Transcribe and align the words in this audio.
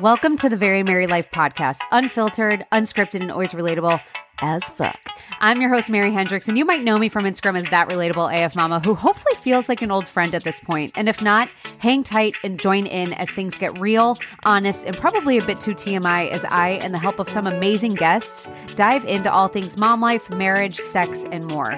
Welcome 0.00 0.36
to 0.38 0.50
the 0.50 0.58
Very 0.58 0.82
Mary 0.82 1.06
Life 1.06 1.30
podcast, 1.30 1.78
unfiltered, 1.90 2.66
unscripted, 2.70 3.22
and 3.22 3.30
always 3.30 3.54
relatable 3.54 3.98
as 4.42 4.62
fuck. 4.64 5.00
I'm 5.40 5.58
your 5.58 5.70
host, 5.70 5.88
Mary 5.88 6.12
Hendricks, 6.12 6.48
and 6.48 6.58
you 6.58 6.66
might 6.66 6.82
know 6.82 6.98
me 6.98 7.08
from 7.08 7.24
Instagram 7.24 7.56
as 7.56 7.64
that 7.70 7.88
relatable 7.88 8.44
AF 8.44 8.54
mama 8.56 8.82
who 8.84 8.94
hopefully 8.94 9.34
feels 9.40 9.70
like 9.70 9.80
an 9.80 9.90
old 9.90 10.06
friend 10.06 10.34
at 10.34 10.44
this 10.44 10.60
point. 10.60 10.92
And 10.96 11.08
if 11.08 11.24
not, 11.24 11.48
hang 11.78 12.02
tight 12.02 12.34
and 12.44 12.60
join 12.60 12.84
in 12.84 13.14
as 13.14 13.30
things 13.30 13.56
get 13.56 13.78
real, 13.78 14.18
honest, 14.44 14.84
and 14.84 14.94
probably 14.94 15.38
a 15.38 15.44
bit 15.46 15.62
too 15.62 15.72
TMI 15.72 16.30
as 16.30 16.44
I, 16.44 16.78
and 16.82 16.92
the 16.92 16.98
help 16.98 17.18
of 17.18 17.30
some 17.30 17.46
amazing 17.46 17.94
guests, 17.94 18.50
dive 18.74 19.06
into 19.06 19.32
all 19.32 19.48
things 19.48 19.78
mom 19.78 20.02
life, 20.02 20.28
marriage, 20.28 20.76
sex, 20.76 21.24
and 21.32 21.50
more. 21.50 21.72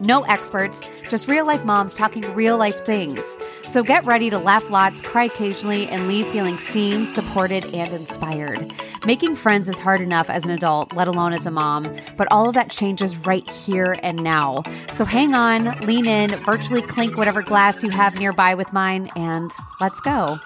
No 0.00 0.22
experts, 0.22 0.88
just 1.10 1.26
real 1.26 1.44
life 1.44 1.64
moms 1.64 1.94
talking 1.94 2.22
real 2.32 2.58
life 2.58 2.84
things. 2.86 3.36
So 3.66 3.82
get 3.82 4.06
ready 4.06 4.30
to 4.30 4.38
laugh 4.38 4.70
lots, 4.70 5.02
cry 5.02 5.24
occasionally, 5.24 5.86
and 5.88 6.08
leave 6.08 6.26
feeling 6.28 6.56
seen, 6.56 7.04
supported, 7.04 7.62
and 7.74 7.92
inspired. 7.92 8.72
Making 9.04 9.36
friends 9.36 9.68
is 9.68 9.78
hard 9.78 10.00
enough 10.00 10.30
as 10.30 10.44
an 10.44 10.52
adult, 10.52 10.94
let 10.94 11.08
alone 11.08 11.32
as 11.34 11.44
a 11.44 11.50
mom, 11.50 11.94
but 12.16 12.26
all 12.30 12.48
of 12.48 12.54
that 12.54 12.70
changes 12.70 13.16
right 13.18 13.48
here 13.50 13.96
and 14.02 14.22
now. 14.22 14.62
So 14.88 15.04
hang 15.04 15.34
on, 15.34 15.78
lean 15.80 16.06
in, 16.06 16.30
virtually 16.30 16.80
clink 16.80 17.18
whatever 17.18 17.42
glass 17.42 17.82
you 17.82 17.90
have 17.90 18.18
nearby 18.18 18.54
with 18.54 18.72
mine, 18.72 19.10
and 19.14 19.50
let's 19.78 20.00
go. 20.00 20.36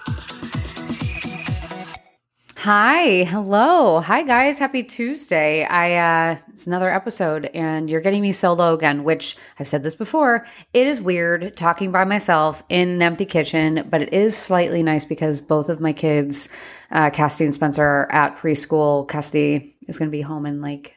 Hi, 2.63 3.23
hello. 3.23 4.01
Hi 4.01 4.21
guys, 4.21 4.59
happy 4.59 4.83
Tuesday. 4.83 5.63
I 5.63 5.95
uh 5.95 6.37
it's 6.49 6.67
another 6.67 6.93
episode 6.93 7.45
and 7.55 7.89
you're 7.89 8.01
getting 8.01 8.21
me 8.21 8.31
solo 8.31 8.75
again, 8.75 9.03
which 9.03 9.35
I've 9.59 9.67
said 9.67 9.81
this 9.81 9.95
before. 9.95 10.45
It 10.71 10.85
is 10.85 11.01
weird 11.01 11.57
talking 11.57 11.91
by 11.91 12.03
myself 12.05 12.61
in 12.69 12.87
an 12.87 13.01
empty 13.01 13.25
kitchen, 13.25 13.87
but 13.89 14.03
it 14.03 14.13
is 14.13 14.37
slightly 14.37 14.83
nice 14.83 15.05
because 15.05 15.41
both 15.41 15.69
of 15.69 15.81
my 15.81 15.91
kids, 15.91 16.49
uh 16.91 17.09
Cassidy 17.09 17.45
and 17.45 17.53
Spencer 17.55 17.83
are 17.83 18.11
at 18.11 18.37
preschool. 18.37 19.07
Cassidy 19.07 19.75
is 19.87 19.97
going 19.97 20.11
to 20.11 20.15
be 20.15 20.21
home 20.21 20.45
in 20.45 20.61
like 20.61 20.93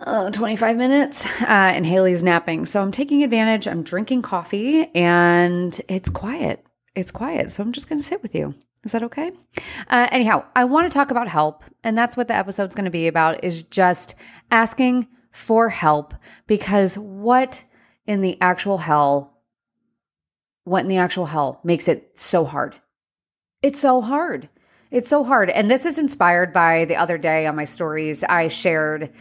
uh, 0.00 0.30
25 0.30 0.76
minutes 0.76 1.24
uh, 1.40 1.46
and 1.48 1.86
Haley's 1.86 2.22
napping. 2.22 2.66
So 2.66 2.82
I'm 2.82 2.92
taking 2.92 3.24
advantage. 3.24 3.66
I'm 3.66 3.84
drinking 3.84 4.20
coffee 4.20 4.94
and 4.94 5.80
it's 5.88 6.10
quiet. 6.10 6.62
It's 6.98 7.12
quiet. 7.12 7.52
So 7.52 7.62
I'm 7.62 7.72
just 7.72 7.88
going 7.88 8.00
to 8.00 8.04
sit 8.04 8.22
with 8.22 8.34
you. 8.34 8.54
Is 8.82 8.92
that 8.92 9.04
okay? 9.04 9.30
Uh, 9.88 10.08
anyhow, 10.10 10.44
I 10.56 10.64
want 10.64 10.90
to 10.90 10.96
talk 10.96 11.10
about 11.12 11.28
help, 11.28 11.62
and 11.84 11.96
that's 11.96 12.16
what 12.16 12.26
the 12.26 12.34
episode's 12.34 12.74
going 12.74 12.86
to 12.86 12.90
be 12.90 13.06
about 13.06 13.44
is 13.44 13.62
just 13.62 14.16
asking 14.50 15.06
for 15.30 15.68
help 15.68 16.14
because 16.48 16.98
what 16.98 17.62
in 18.06 18.20
the 18.20 18.36
actual 18.40 18.78
hell 18.78 19.34
what 20.64 20.82
in 20.82 20.88
the 20.88 20.98
actual 20.98 21.24
hell 21.24 21.60
makes 21.64 21.88
it 21.88 22.10
so 22.14 22.44
hard? 22.44 22.76
It's 23.62 23.80
so 23.80 24.02
hard. 24.02 24.48
It's 24.90 25.08
so 25.08 25.24
hard. 25.24 25.48
And 25.48 25.70
this 25.70 25.86
is 25.86 25.98
inspired 25.98 26.52
by 26.52 26.84
the 26.84 26.96
other 26.96 27.16
day 27.16 27.46
on 27.46 27.56
my 27.56 27.64
stories 27.64 28.22
I 28.22 28.48
shared 28.48 29.12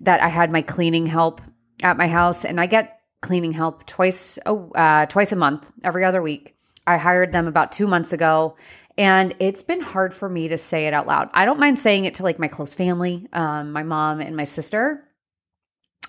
that 0.00 0.20
I 0.20 0.28
had 0.28 0.50
my 0.50 0.62
cleaning 0.62 1.06
help 1.06 1.40
at 1.82 1.96
my 1.96 2.08
house 2.08 2.44
and 2.44 2.60
I 2.60 2.66
get 2.66 3.00
cleaning 3.22 3.52
help 3.52 3.86
twice 3.86 4.38
a, 4.46 4.54
uh, 4.54 5.06
twice 5.06 5.30
a 5.30 5.36
month, 5.36 5.70
every 5.84 6.04
other 6.04 6.20
week. 6.20 6.55
I 6.86 6.96
hired 6.96 7.32
them 7.32 7.46
about 7.46 7.72
2 7.72 7.86
months 7.86 8.12
ago 8.12 8.56
and 8.98 9.34
it's 9.40 9.62
been 9.62 9.80
hard 9.80 10.14
for 10.14 10.28
me 10.28 10.48
to 10.48 10.58
say 10.58 10.86
it 10.86 10.94
out 10.94 11.06
loud. 11.06 11.28
I 11.34 11.44
don't 11.44 11.60
mind 11.60 11.78
saying 11.78 12.06
it 12.06 12.14
to 12.14 12.22
like 12.22 12.38
my 12.38 12.48
close 12.48 12.74
family, 12.74 13.28
um, 13.32 13.72
my 13.72 13.82
mom 13.82 14.20
and 14.20 14.36
my 14.36 14.44
sister, 14.44 15.04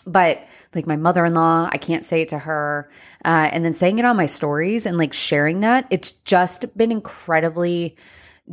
but 0.06 0.39
like 0.73 0.88
my 0.88 0.95
mother 0.95 1.25
in 1.25 1.34
law, 1.34 1.69
I 1.72 1.78
can't 1.78 2.06
say 2.06 2.22
it 2.22 2.30
to 2.30 2.39
her. 2.39 2.89
Uh, 3.25 3.50
and 3.52 3.66
then 3.66 3.73
saying 3.73 4.00
it 4.00 4.06
on 4.06 4.16
my 4.16 4.25
stories 4.25 4.86
and 4.86 4.97
like 4.97 5.14
sharing 5.14 5.59
that, 5.61 5.86
it's 5.89 6.11
just 6.11 6.78
been 6.78 6.91
incredibly 6.91 7.97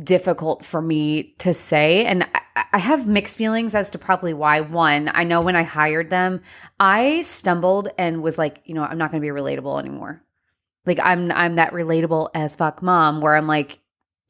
difficult 0.03 0.65
for 0.65 0.81
me 0.81 1.35
to 1.37 1.53
say. 1.53 2.05
And 2.05 2.23
I, 2.55 2.65
I 2.73 2.77
have 2.77 3.07
mixed 3.07 3.37
feelings 3.37 3.73
as 3.73 3.89
to 3.91 3.97
probably 3.97 4.33
why. 4.33 4.59
One, 4.59 5.09
I 5.13 5.23
know 5.23 5.39
when 5.39 5.55
I 5.55 5.63
hired 5.63 6.09
them, 6.09 6.41
I 6.77 7.21
stumbled 7.21 7.87
and 7.97 8.21
was 8.21 8.37
like, 8.37 8.61
you 8.65 8.73
know, 8.73 8.83
I'm 8.83 8.97
not 8.97 9.11
going 9.11 9.21
to 9.21 9.25
be 9.25 9.33
relatable 9.33 9.79
anymore. 9.79 10.24
Like 10.85 10.99
I'm 11.01 11.31
I'm 11.31 11.55
that 11.55 11.73
relatable 11.73 12.29
as 12.33 12.55
fuck 12.55 12.81
mom 12.81 13.21
where 13.21 13.35
I'm 13.35 13.47
like, 13.47 13.79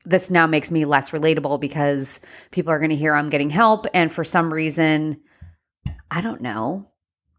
this 0.05 0.29
now 0.29 0.47
makes 0.47 0.71
me 0.71 0.85
less 0.85 1.09
relatable 1.09 1.59
because 1.59 2.21
people 2.51 2.71
are 2.71 2.79
going 2.79 2.91
to 2.91 2.95
hear 2.95 3.13
I'm 3.13 3.29
getting 3.29 3.49
help. 3.49 3.85
And 3.93 4.11
for 4.11 4.23
some 4.23 4.53
reason, 4.53 5.19
I 6.11 6.21
don't 6.21 6.41
know, 6.41 6.89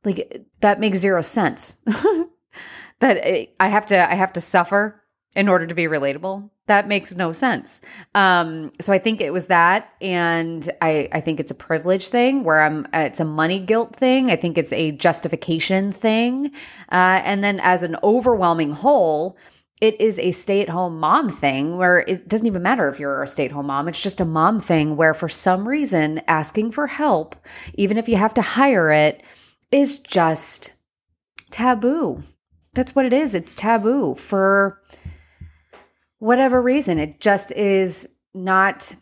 like 0.04 0.44
that 0.60 0.80
makes 0.80 0.98
zero 0.98 1.22
sense. 1.22 1.78
that 1.86 3.18
eh, 3.22 3.46
I 3.58 3.68
have 3.68 3.86
to, 3.86 4.10
I 4.10 4.14
have 4.14 4.32
to 4.34 4.40
suffer 4.40 5.02
in 5.36 5.48
order 5.48 5.66
to 5.66 5.74
be 5.74 5.84
relatable. 5.84 6.50
That 6.66 6.88
makes 6.88 7.14
no 7.14 7.30
sense. 7.30 7.82
Um, 8.14 8.72
so 8.80 8.92
I 8.92 8.98
think 8.98 9.20
it 9.20 9.32
was 9.32 9.46
that, 9.46 9.92
and 10.00 10.68
I, 10.80 11.08
I 11.12 11.20
think 11.20 11.38
it's 11.38 11.52
a 11.52 11.54
privilege 11.54 12.08
thing 12.08 12.42
where 12.42 12.62
I'm. 12.62 12.88
It's 12.92 13.20
a 13.20 13.24
money 13.24 13.60
guilt 13.60 13.94
thing. 13.94 14.30
I 14.30 14.36
think 14.36 14.58
it's 14.58 14.72
a 14.72 14.90
justification 14.92 15.92
thing, 15.92 16.52
uh, 16.90 17.20
and 17.22 17.44
then 17.44 17.60
as 17.60 17.84
an 17.84 17.96
overwhelming 18.02 18.72
whole, 18.72 19.36
it 19.80 20.00
is 20.00 20.18
a 20.18 20.30
stay 20.32 20.62
at 20.62 20.70
home 20.70 20.98
mom 20.98 21.28
thing 21.28 21.76
where 21.76 21.98
it 22.00 22.26
doesn't 22.26 22.46
even 22.46 22.62
matter 22.62 22.88
if 22.88 22.98
you're 22.98 23.22
a 23.22 23.28
stay 23.28 23.44
at 23.44 23.52
home 23.52 23.66
mom. 23.66 23.86
It's 23.86 24.02
just 24.02 24.20
a 24.20 24.24
mom 24.24 24.58
thing 24.58 24.96
where, 24.96 25.14
for 25.14 25.28
some 25.28 25.68
reason, 25.68 26.22
asking 26.26 26.72
for 26.72 26.86
help, 26.86 27.36
even 27.74 27.98
if 27.98 28.08
you 28.08 28.16
have 28.16 28.34
to 28.34 28.42
hire 28.42 28.90
it, 28.90 29.22
is 29.70 29.98
just 29.98 30.72
taboo. 31.50 32.22
That's 32.72 32.94
what 32.94 33.06
it 33.06 33.12
is. 33.12 33.34
It's 33.34 33.54
taboo 33.54 34.14
for 34.16 34.80
whatever 36.26 36.60
reason. 36.60 36.98
It 36.98 37.20
just 37.20 37.52
is 37.52 38.08
not 38.34 38.94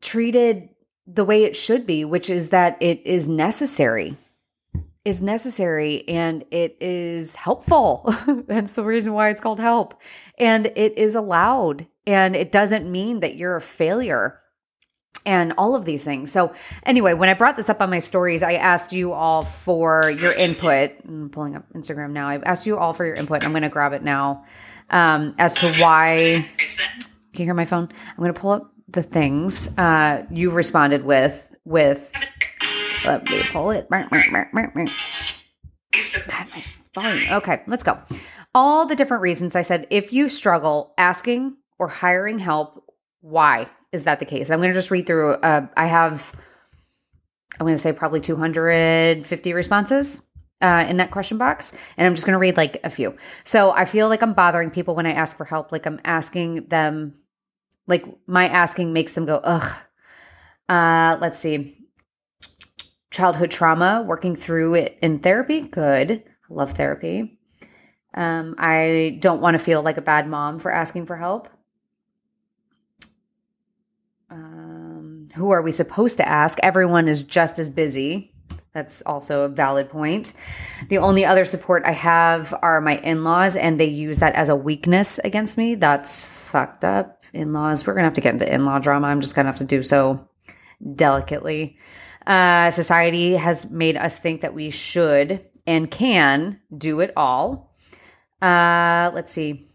treated 0.00 0.68
the 1.06 1.24
way 1.24 1.44
it 1.44 1.56
should 1.56 1.86
be, 1.86 2.04
which 2.04 2.30
is 2.30 2.50
that 2.50 2.76
it 2.80 3.04
is 3.04 3.28
necessary 3.28 4.16
is 5.04 5.20
necessary 5.20 6.08
and 6.08 6.44
it 6.52 6.76
is 6.80 7.34
helpful. 7.34 8.14
That's 8.46 8.76
the 8.76 8.84
reason 8.84 9.12
why 9.12 9.30
it's 9.30 9.40
called 9.40 9.58
help. 9.58 10.00
And 10.38 10.66
it 10.76 10.96
is 10.96 11.16
allowed. 11.16 11.86
And 12.06 12.36
it 12.36 12.52
doesn't 12.52 12.90
mean 12.90 13.18
that 13.20 13.34
you're 13.34 13.56
a 13.56 13.60
failure 13.60 14.38
and 15.26 15.54
all 15.58 15.74
of 15.74 15.84
these 15.84 16.04
things. 16.04 16.32
So, 16.32 16.52
anyway, 16.84 17.14
when 17.14 17.28
I 17.28 17.34
brought 17.34 17.56
this 17.56 17.68
up 17.68 17.80
on 17.80 17.90
my 17.90 18.00
stories, 18.00 18.42
I 18.42 18.54
asked 18.54 18.92
you 18.92 19.12
all 19.12 19.42
for 19.42 20.10
your 20.10 20.32
input. 20.32 20.92
I'm 21.06 21.30
pulling 21.30 21.54
up 21.54 21.64
Instagram 21.74 22.10
now. 22.10 22.28
I've 22.28 22.42
asked 22.44 22.66
you 22.66 22.76
all 22.76 22.92
for 22.92 23.04
your 23.04 23.14
input. 23.14 23.44
I'm 23.44 23.52
going 23.52 23.62
to 23.62 23.68
grab 23.68 23.92
it 23.92 24.02
now 24.02 24.44
um, 24.92 25.34
as 25.38 25.54
to 25.54 25.72
why. 25.82 26.46
Can 27.32 27.40
you 27.40 27.44
hear 27.46 27.54
my 27.54 27.64
phone? 27.64 27.88
I'm 28.10 28.16
going 28.16 28.32
to 28.32 28.38
pull 28.38 28.50
up 28.50 28.72
the 28.88 29.02
things 29.02 29.68
uh, 29.78 30.24
you 30.30 30.50
responded 30.50 31.04
with 31.04 31.50
with 31.64 32.12
let 33.04 33.28
me 33.28 33.42
pull 33.44 33.70
it. 33.70 33.88
God, 36.26 36.46
my 36.50 36.64
phone. 36.92 37.22
Okay, 37.30 37.62
let's 37.66 37.82
go. 37.82 37.98
All 38.54 38.86
the 38.86 38.94
different 38.96 39.22
reasons 39.22 39.56
I 39.56 39.62
said 39.62 39.86
if 39.90 40.12
you 40.12 40.28
struggle 40.28 40.92
asking 40.98 41.56
or 41.78 41.88
hiring 41.88 42.38
help, 42.38 42.84
why 43.20 43.68
is 43.92 44.04
that 44.04 44.20
the 44.20 44.26
case? 44.26 44.50
I'm 44.50 44.58
going 44.58 44.70
to 44.70 44.78
just 44.78 44.90
read 44.90 45.06
through. 45.06 45.32
Uh, 45.32 45.66
I 45.76 45.86
have, 45.86 46.32
I'm 47.58 47.66
going 47.66 47.76
to 47.76 47.82
say 47.82 47.92
probably 47.92 48.20
250 48.20 49.52
responses. 49.52 50.22
Uh, 50.62 50.86
in 50.88 50.96
that 50.98 51.10
question 51.10 51.38
box, 51.38 51.72
and 51.96 52.06
I'm 52.06 52.14
just 52.14 52.24
going 52.24 52.34
to 52.34 52.38
read 52.38 52.56
like 52.56 52.78
a 52.84 52.90
few. 52.90 53.16
So 53.42 53.72
I 53.72 53.84
feel 53.84 54.08
like 54.08 54.22
I'm 54.22 54.32
bothering 54.32 54.70
people 54.70 54.94
when 54.94 55.06
I 55.06 55.12
ask 55.12 55.36
for 55.36 55.44
help. 55.44 55.72
Like 55.72 55.86
I'm 55.86 56.00
asking 56.04 56.68
them, 56.68 57.14
like 57.88 58.04
my 58.28 58.46
asking 58.48 58.92
makes 58.92 59.14
them 59.14 59.26
go, 59.26 59.40
ugh. 59.42 59.74
Uh, 60.68 61.18
let's 61.20 61.38
see 61.38 61.82
childhood 63.12 63.50
trauma, 63.50 64.02
working 64.06 64.34
through 64.34 64.74
it 64.74 64.98
in 65.00 65.20
therapy. 65.20 65.60
Good. 65.60 66.24
Love 66.48 66.72
therapy. 66.72 67.38
Um, 68.14 68.56
I 68.58 69.18
don't 69.20 69.40
want 69.40 69.56
to 69.56 69.62
feel 69.62 69.82
like 69.82 69.98
a 69.98 70.02
bad 70.02 70.28
mom 70.28 70.58
for 70.58 70.72
asking 70.72 71.06
for 71.06 71.16
help. 71.16 71.48
Um, 74.30 75.28
who 75.34 75.50
are 75.50 75.62
we 75.62 75.72
supposed 75.72 76.16
to 76.16 76.28
ask? 76.28 76.58
Everyone 76.62 77.06
is 77.06 77.22
just 77.22 77.58
as 77.58 77.70
busy. 77.70 78.31
That's 78.74 79.02
also 79.02 79.42
a 79.42 79.48
valid 79.48 79.90
point. 79.90 80.32
The 80.88 80.98
only 80.98 81.24
other 81.24 81.44
support 81.44 81.82
I 81.84 81.92
have 81.92 82.54
are 82.62 82.80
my 82.80 82.98
in 82.98 83.22
laws, 83.22 83.54
and 83.54 83.78
they 83.78 83.86
use 83.86 84.18
that 84.18 84.34
as 84.34 84.48
a 84.48 84.56
weakness 84.56 85.18
against 85.22 85.58
me. 85.58 85.74
That's 85.74 86.24
fucked 86.24 86.84
up. 86.84 87.22
In 87.34 87.52
laws, 87.52 87.86
we're 87.86 87.94
to 87.94 88.02
have 88.02 88.14
to 88.14 88.20
get 88.20 88.34
into 88.34 88.52
in 88.52 88.64
law 88.64 88.78
drama. 88.78 89.08
I'm 89.08 89.20
just 89.20 89.34
to 89.34 89.42
have 89.44 89.58
to 89.58 89.64
do 89.64 89.82
so 89.82 90.28
delicately. 90.94 91.78
Uh, 92.26 92.70
society 92.70 93.34
has 93.34 93.70
made 93.70 93.96
us 93.96 94.18
think 94.18 94.42
that 94.42 94.54
we 94.54 94.70
should 94.70 95.44
and 95.66 95.90
can 95.90 96.60
do 96.76 97.00
it 97.00 97.12
all. 97.16 97.74
Uh, 98.40 99.10
let's 99.14 99.32
see. 99.32 99.66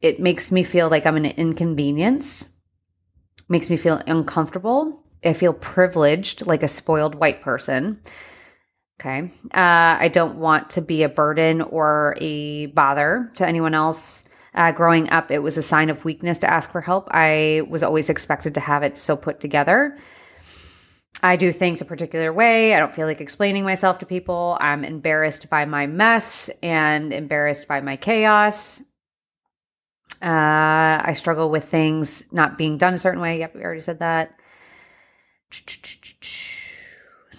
It 0.00 0.20
makes 0.20 0.50
me 0.50 0.62
feel 0.62 0.88
like 0.88 1.06
I'm 1.06 1.16
an 1.16 1.26
inconvenience, 1.26 2.52
makes 3.48 3.68
me 3.68 3.76
feel 3.76 4.02
uncomfortable. 4.06 5.04
I 5.24 5.34
feel 5.34 5.52
privileged, 5.52 6.46
like 6.46 6.62
a 6.62 6.68
spoiled 6.68 7.14
white 7.14 7.42
person. 7.42 8.00
Okay. 9.00 9.30
Uh, 9.44 9.96
I 9.98 10.10
don't 10.12 10.36
want 10.36 10.70
to 10.70 10.82
be 10.82 11.04
a 11.04 11.08
burden 11.08 11.62
or 11.62 12.16
a 12.20 12.66
bother 12.66 13.30
to 13.36 13.48
anyone 13.48 13.72
else. 13.72 14.24
Uh, 14.54 14.72
growing 14.72 15.08
up, 15.08 15.30
it 15.30 15.38
was 15.38 15.56
a 15.56 15.62
sign 15.62 15.88
of 15.88 16.04
weakness 16.04 16.38
to 16.38 16.50
ask 16.50 16.70
for 16.70 16.82
help. 16.82 17.08
I 17.10 17.62
was 17.70 17.82
always 17.82 18.10
expected 18.10 18.54
to 18.54 18.60
have 18.60 18.82
it 18.82 18.98
so 18.98 19.16
put 19.16 19.40
together. 19.40 19.96
I 21.22 21.36
do 21.36 21.50
things 21.50 21.80
a 21.80 21.86
particular 21.86 22.30
way. 22.30 22.74
I 22.74 22.78
don't 22.78 22.94
feel 22.94 23.06
like 23.06 23.22
explaining 23.22 23.64
myself 23.64 24.00
to 24.00 24.06
people. 24.06 24.58
I'm 24.60 24.84
embarrassed 24.84 25.48
by 25.48 25.64
my 25.64 25.86
mess 25.86 26.50
and 26.62 27.10
embarrassed 27.10 27.68
by 27.68 27.80
my 27.80 27.96
chaos. 27.96 28.82
Uh, 30.20 31.00
I 31.04 31.14
struggle 31.16 31.48
with 31.50 31.64
things 31.64 32.22
not 32.32 32.58
being 32.58 32.76
done 32.76 32.92
a 32.92 32.98
certain 32.98 33.20
way. 33.20 33.38
Yep, 33.38 33.54
we 33.54 33.64
already 33.64 33.80
said 33.80 34.00
that. 34.00 34.38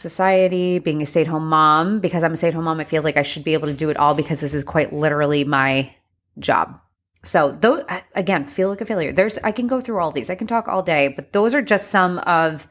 Society, 0.02 0.80
being 0.80 1.02
a 1.02 1.06
stay 1.06 1.22
at 1.22 1.28
home 1.28 1.48
mom, 1.48 2.00
because 2.00 2.24
I'm 2.24 2.34
a 2.34 2.38
stay 2.38 2.50
at 2.50 2.54
home 2.54 2.66
mom, 2.66 2.80
I 2.80 2.84
feel 2.84 3.04
like 3.04 3.18
I 3.18 3.24
should 3.24 3.44
be 3.44 3.54
able 3.54 3.68
to 3.68 3.74
do 3.74 3.90
it 3.90 3.98
all 3.98 4.14
because 4.14 4.40
this 4.40 4.54
is 4.54 4.64
quite 4.64 4.92
literally 4.92 5.44
my 5.44 5.94
job. 6.40 6.80
So, 7.24 7.56
though, 7.62 7.86
again, 8.16 8.48
feel 8.48 8.70
like 8.70 8.82
a 8.82 8.86
failure. 8.86 9.14
There's, 9.14 9.38
I 9.44 9.52
can 9.52 9.68
go 9.68 9.80
through 9.80 10.00
all 10.00 10.12
these, 10.12 10.30
I 10.30 10.36
can 10.36 10.48
talk 10.48 10.68
all 10.68 10.82
day, 10.82 11.10
but 11.10 11.34
those 11.34 11.54
are 11.54 11.62
just 11.62 11.90
some 11.90 12.18
of 12.20 12.68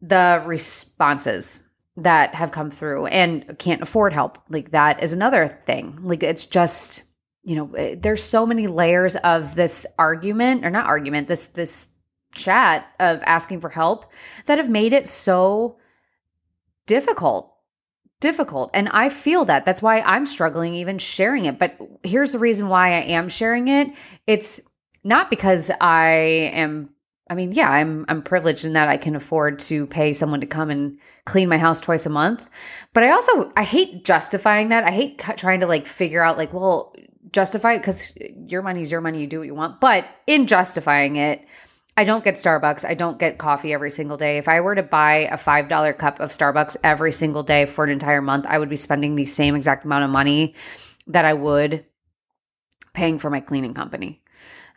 the 0.00 0.42
responses 0.46 1.62
that 1.98 2.34
have 2.34 2.52
come 2.52 2.70
through 2.70 3.06
and 3.06 3.58
can't 3.58 3.82
afford 3.82 4.12
help. 4.12 4.38
Like, 4.48 4.70
that 4.70 5.02
is 5.02 5.12
another 5.12 5.48
thing. 5.66 5.98
Like, 6.02 6.22
it's 6.22 6.44
just, 6.44 7.04
you 7.42 7.54
know, 7.54 7.74
eh, 7.74 7.96
there's 7.98 8.22
so 8.22 8.46
many 8.46 8.66
layers 8.66 9.16
of 9.16 9.54
this 9.54 9.84
argument 9.98 10.64
or 10.64 10.70
not 10.70 10.86
argument, 10.86 11.28
this, 11.28 11.48
this 11.48 11.90
chat 12.34 12.86
of 13.00 13.22
asking 13.24 13.60
for 13.60 13.68
help 13.68 14.10
that 14.46 14.58
have 14.58 14.70
made 14.70 14.92
it 14.92 15.08
so 15.08 15.76
difficult 16.86 17.52
difficult. 18.20 18.70
And 18.72 18.88
i 18.90 19.08
feel 19.08 19.44
that. 19.44 19.64
That's 19.64 19.82
why 19.82 20.00
i'm 20.00 20.26
struggling 20.26 20.74
even 20.74 20.98
sharing 20.98 21.44
it. 21.44 21.58
But 21.58 21.76
here's 22.02 22.32
the 22.32 22.38
reason 22.38 22.68
why 22.68 22.88
i 22.88 23.02
am 23.02 23.28
sharing 23.28 23.68
it. 23.68 23.88
It's 24.26 24.60
not 25.04 25.30
because 25.30 25.70
i 25.80 26.08
am 26.54 26.90
i 27.28 27.34
mean 27.34 27.52
yeah 27.52 27.70
i'm 27.70 28.04
i'm 28.08 28.22
privileged 28.22 28.64
in 28.64 28.72
that 28.72 28.88
i 28.88 28.96
can 28.96 29.14
afford 29.14 29.58
to 29.58 29.86
pay 29.86 30.12
someone 30.12 30.40
to 30.40 30.46
come 30.46 30.70
and 30.70 30.98
clean 31.24 31.48
my 31.48 31.58
house 31.58 31.80
twice 31.80 32.06
a 32.06 32.10
month. 32.10 32.48
But 32.94 33.04
i 33.04 33.10
also 33.10 33.52
i 33.56 33.62
hate 33.62 34.04
justifying 34.04 34.68
that. 34.68 34.84
I 34.84 34.90
hate 34.90 35.18
trying 35.36 35.60
to 35.60 35.66
like 35.66 35.86
figure 35.86 36.22
out 36.22 36.38
like 36.38 36.52
well 36.52 36.94
justify 37.32 37.74
it 37.74 37.78
because 37.78 38.12
your 38.46 38.62
money 38.62 38.82
is 38.82 38.90
your 38.90 39.00
money. 39.02 39.20
You 39.20 39.26
do 39.26 39.40
what 39.40 39.46
you 39.46 39.54
want. 39.54 39.80
But 39.80 40.06
in 40.26 40.46
justifying 40.46 41.16
it 41.16 41.44
I 41.96 42.04
don't 42.04 42.24
get 42.24 42.34
Starbucks. 42.34 42.84
I 42.84 42.94
don't 42.94 43.18
get 43.18 43.38
coffee 43.38 43.72
every 43.72 43.90
single 43.90 44.18
day. 44.18 44.36
If 44.36 44.48
I 44.48 44.60
were 44.60 44.74
to 44.74 44.82
buy 44.82 45.28
a 45.30 45.38
$5 45.38 45.98
cup 45.98 46.20
of 46.20 46.30
Starbucks 46.30 46.76
every 46.84 47.10
single 47.10 47.42
day 47.42 47.64
for 47.64 47.84
an 47.84 47.90
entire 47.90 48.20
month, 48.20 48.44
I 48.46 48.58
would 48.58 48.68
be 48.68 48.76
spending 48.76 49.14
the 49.14 49.24
same 49.24 49.54
exact 49.54 49.84
amount 49.84 50.04
of 50.04 50.10
money 50.10 50.54
that 51.06 51.24
I 51.24 51.32
would 51.32 51.86
paying 52.92 53.18
for 53.18 53.30
my 53.30 53.40
cleaning 53.40 53.72
company. 53.72 54.22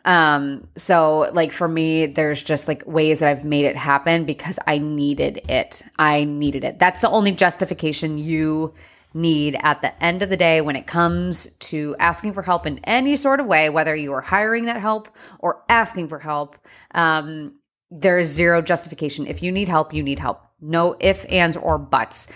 Um, 0.06 0.66
so 0.76 1.30
like 1.32 1.52
for 1.52 1.68
me, 1.68 2.06
there's 2.06 2.42
just 2.42 2.68
like 2.68 2.86
ways 2.86 3.18
that 3.18 3.28
I've 3.28 3.44
made 3.44 3.66
it 3.66 3.76
happen 3.76 4.24
because 4.24 4.58
I 4.66 4.78
needed 4.78 5.42
it. 5.50 5.82
I 5.98 6.24
needed 6.24 6.64
it. 6.64 6.78
That's 6.78 7.02
the 7.02 7.10
only 7.10 7.32
justification 7.32 8.16
you 8.16 8.72
need 9.14 9.56
at 9.62 9.82
the 9.82 10.02
end 10.02 10.22
of 10.22 10.30
the 10.30 10.36
day 10.36 10.60
when 10.60 10.76
it 10.76 10.86
comes 10.86 11.46
to 11.58 11.96
asking 11.98 12.32
for 12.32 12.42
help 12.42 12.66
in 12.66 12.78
any 12.84 13.16
sort 13.16 13.40
of 13.40 13.46
way, 13.46 13.68
whether 13.68 13.94
you 13.94 14.12
are 14.12 14.20
hiring 14.20 14.66
that 14.66 14.80
help 14.80 15.08
or 15.38 15.62
asking 15.68 16.08
for 16.08 16.18
help. 16.18 16.56
Um, 16.94 17.54
there 17.90 18.18
is 18.18 18.28
zero 18.28 18.62
justification. 18.62 19.26
If 19.26 19.42
you 19.42 19.50
need 19.50 19.68
help, 19.68 19.92
you 19.92 20.02
need 20.02 20.18
help. 20.18 20.42
No 20.60 20.96
ifs, 21.00 21.24
ands, 21.24 21.56
or 21.56 21.78
buts. 21.78 22.28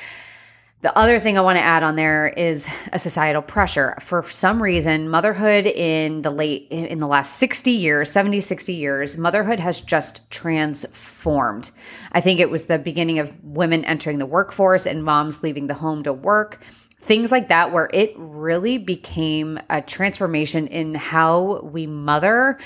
The 0.85 0.95
other 0.99 1.19
thing 1.19 1.39
I 1.39 1.41
want 1.41 1.57
to 1.57 1.63
add 1.63 1.83
on 1.83 1.97
there 1.97 2.27
is 2.27 2.69
a 2.93 2.99
societal 2.99 3.41
pressure. 3.41 3.97
For 4.03 4.23
some 4.29 4.63
reason, 4.63 5.09
motherhood 5.09 5.65
in 5.65 6.21
the 6.21 6.31
late 6.31 6.67
in 6.71 6.99
the 6.99 7.07
last 7.07 7.37
60 7.37 7.71
years, 7.71 8.11
70, 8.11 8.43
60 8.43 8.75
years, 8.75 9.17
motherhood 9.17 9.59
has 9.61 9.81
just 9.81 10.31
transformed. 10.31 11.71
I 12.13 12.21
think 12.21 12.39
it 12.39 12.51
was 12.51 12.65
the 12.65 12.79
beginning 12.79 13.19
of 13.19 13.33
women 13.43 13.83
entering 13.87 14.19
the 14.19 14.27
workforce 14.27 14.85
and 14.85 15.03
moms 15.03 15.43
leaving 15.43 15.69
the 15.69 15.73
home 15.73 16.03
to 16.03 16.13
work. 16.13 16.61
Things 17.01 17.33
like 17.33 17.49
that 17.49 17.73
where 17.73 17.89
it 17.95 18.13
really 18.19 18.77
became 18.77 19.59
a 19.71 19.81
transformation 19.81 20.67
in 20.67 20.95
how 20.95 21.61
we 21.63 21.87
mother 21.87 22.59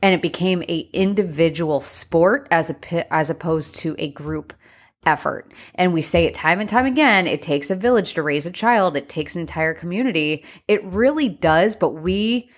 and 0.00 0.14
it 0.14 0.22
became 0.22 0.62
a 0.62 0.88
individual 0.94 1.82
sport 1.82 2.48
as 2.50 2.70
a 2.70 3.12
as 3.12 3.28
opposed 3.28 3.76
to 3.76 3.94
a 3.98 4.10
group 4.12 4.54
effort. 5.06 5.52
And 5.76 5.94
we 5.94 6.02
say 6.02 6.26
it 6.26 6.34
time 6.34 6.60
and 6.60 6.68
time 6.68 6.86
again 6.86 7.26
it 7.26 7.40
takes 7.40 7.70
a 7.70 7.76
village 7.76 8.14
to 8.14 8.22
raise 8.22 8.44
a 8.44 8.50
child, 8.50 8.96
it 8.96 9.08
takes 9.08 9.34
an 9.34 9.40
entire 9.40 9.72
community. 9.72 10.44
It 10.68 10.84
really 10.84 11.28
does, 11.28 11.76
but 11.76 11.90
we 11.90 12.50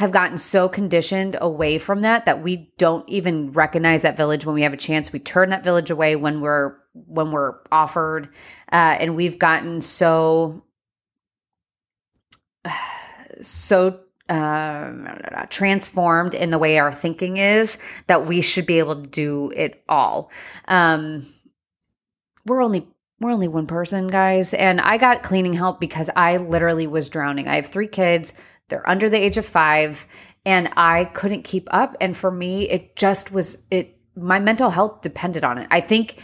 have 0.00 0.12
gotten 0.12 0.38
so 0.38 0.66
conditioned 0.66 1.36
away 1.42 1.76
from 1.76 2.00
that 2.00 2.24
that 2.24 2.42
we 2.42 2.72
don't 2.78 3.06
even 3.06 3.52
recognize 3.52 4.00
that 4.00 4.16
village 4.16 4.46
when 4.46 4.54
we 4.54 4.62
have 4.62 4.72
a 4.72 4.78
chance. 4.78 5.12
We 5.12 5.18
turn 5.18 5.50
that 5.50 5.62
village 5.62 5.90
away 5.90 6.16
when 6.16 6.40
we're 6.40 6.76
when 6.94 7.30
we're 7.30 7.56
offered, 7.70 8.30
uh, 8.72 8.96
and 8.98 9.14
we've 9.14 9.38
gotten 9.38 9.82
so 9.82 10.64
so 13.42 14.00
um, 14.30 15.08
transformed 15.50 16.34
in 16.34 16.50
the 16.50 16.58
way 16.58 16.78
our 16.78 16.94
thinking 16.94 17.36
is 17.36 17.78
that 18.06 18.26
we 18.26 18.40
should 18.40 18.64
be 18.64 18.78
able 18.78 19.02
to 19.02 19.06
do 19.06 19.52
it 19.54 19.82
all. 19.88 20.30
Um, 20.68 21.26
we're 22.46 22.62
only 22.62 22.86
we're 23.20 23.32
only 23.32 23.48
one 23.48 23.66
person, 23.66 24.08
guys. 24.08 24.54
And 24.54 24.80
I 24.80 24.96
got 24.96 25.22
cleaning 25.22 25.52
help 25.52 25.78
because 25.78 26.08
I 26.16 26.38
literally 26.38 26.86
was 26.86 27.10
drowning. 27.10 27.48
I 27.48 27.56
have 27.56 27.66
three 27.66 27.88
kids, 27.88 28.32
they're 28.68 28.88
under 28.88 29.10
the 29.10 29.18
age 29.22 29.36
of 29.36 29.44
five, 29.44 30.06
and 30.46 30.70
I 30.76 31.04
couldn't 31.04 31.42
keep 31.42 31.68
up. 31.70 31.96
And 32.00 32.16
for 32.16 32.30
me, 32.30 32.68
it 32.70 32.96
just 32.96 33.30
was 33.30 33.62
it 33.70 33.96
my 34.16 34.38
mental 34.38 34.70
health 34.70 35.02
depended 35.02 35.44
on 35.44 35.58
it. 35.58 35.68
I 35.70 35.80
think 35.80 36.16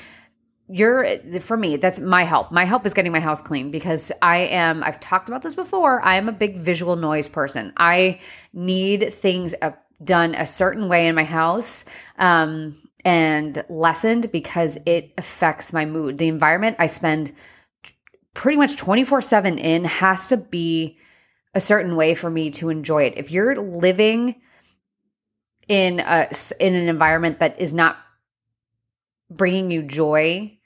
you're 0.68 1.06
for 1.40 1.56
me 1.56 1.76
that's 1.76 2.00
my 2.00 2.24
help 2.24 2.50
my 2.50 2.64
help 2.64 2.84
is 2.84 2.92
getting 2.92 3.12
my 3.12 3.20
house 3.20 3.40
clean 3.40 3.70
because 3.70 4.10
i 4.20 4.38
am 4.38 4.82
i've 4.82 4.98
talked 4.98 5.28
about 5.28 5.40
this 5.40 5.54
before 5.54 6.02
i 6.02 6.16
am 6.16 6.28
a 6.28 6.32
big 6.32 6.58
visual 6.58 6.96
noise 6.96 7.28
person 7.28 7.72
i 7.76 8.18
need 8.52 9.12
things 9.12 9.54
done 10.02 10.34
a 10.34 10.44
certain 10.44 10.88
way 10.88 11.06
in 11.06 11.14
my 11.14 11.22
house 11.22 11.84
um, 12.18 12.74
and 13.06 13.64
lessened 13.68 14.32
because 14.32 14.76
it 14.84 15.14
affects 15.16 15.72
my 15.72 15.86
mood. 15.86 16.18
The 16.18 16.26
environment 16.26 16.76
I 16.80 16.88
spend 16.88 17.32
pretty 18.34 18.58
much 18.58 18.76
24 18.76 19.22
7 19.22 19.58
in 19.58 19.84
has 19.84 20.26
to 20.26 20.36
be 20.36 20.98
a 21.54 21.60
certain 21.60 21.94
way 21.94 22.14
for 22.14 22.28
me 22.28 22.50
to 22.50 22.68
enjoy 22.68 23.04
it. 23.04 23.14
If 23.16 23.30
you're 23.30 23.56
living 23.56 24.34
in 25.68 26.00
a 26.00 26.28
in 26.58 26.74
an 26.74 26.88
environment 26.88 27.38
that 27.38 27.58
is 27.60 27.72
not 27.72 27.96
bringing 29.30 29.70
you 29.70 29.82
joy, 29.82 30.58